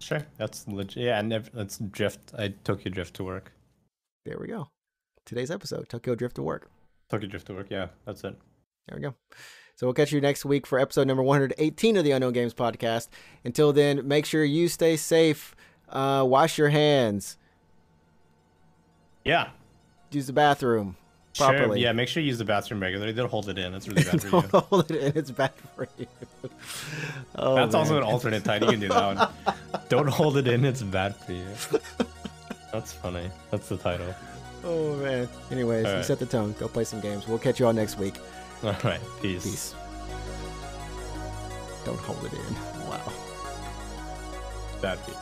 [0.01, 1.03] Sure, that's legit.
[1.03, 1.49] Yeah, never.
[1.53, 2.33] That's drift.
[2.37, 3.53] I Tokyo Drift to work.
[4.25, 4.69] There we go.
[5.25, 6.69] Today's episode, Tokyo Drift to Work.
[7.09, 7.67] Tokyo Drift to work.
[7.69, 8.35] Yeah, that's it.
[8.87, 9.13] There we go.
[9.75, 13.09] So we'll catch you next week for episode number 118 of the Unknown Games podcast.
[13.45, 15.55] Until then, make sure you stay safe.
[15.87, 17.37] Uh, wash your hands.
[19.23, 19.49] Yeah.
[20.11, 20.97] Use the bathroom
[21.33, 21.75] Sure.
[21.77, 23.13] Yeah, make sure you use the bathroom regularly.
[23.13, 23.73] Don't hold it in.
[23.73, 24.59] It's really bad for Don't you.
[24.59, 25.17] hold it in.
[25.17, 26.07] It's bad for you.
[27.35, 28.67] Oh, That's also an alternate title.
[28.67, 29.55] You can do that one.
[29.89, 30.65] Don't hold it in.
[30.65, 31.45] It's bad for you.
[32.73, 33.29] That's funny.
[33.51, 34.13] That's the title.
[34.63, 35.29] Oh man.
[35.49, 36.05] Anyways, All you right.
[36.05, 36.53] set the tone.
[36.59, 37.27] Go play some games.
[37.27, 38.15] We'll catch you all next week.
[38.63, 38.99] All right.
[39.21, 39.43] Peace.
[39.43, 39.75] Peace.
[41.85, 42.55] Don't hold it in.
[42.87, 43.11] Wow.
[44.81, 45.17] Bad for you.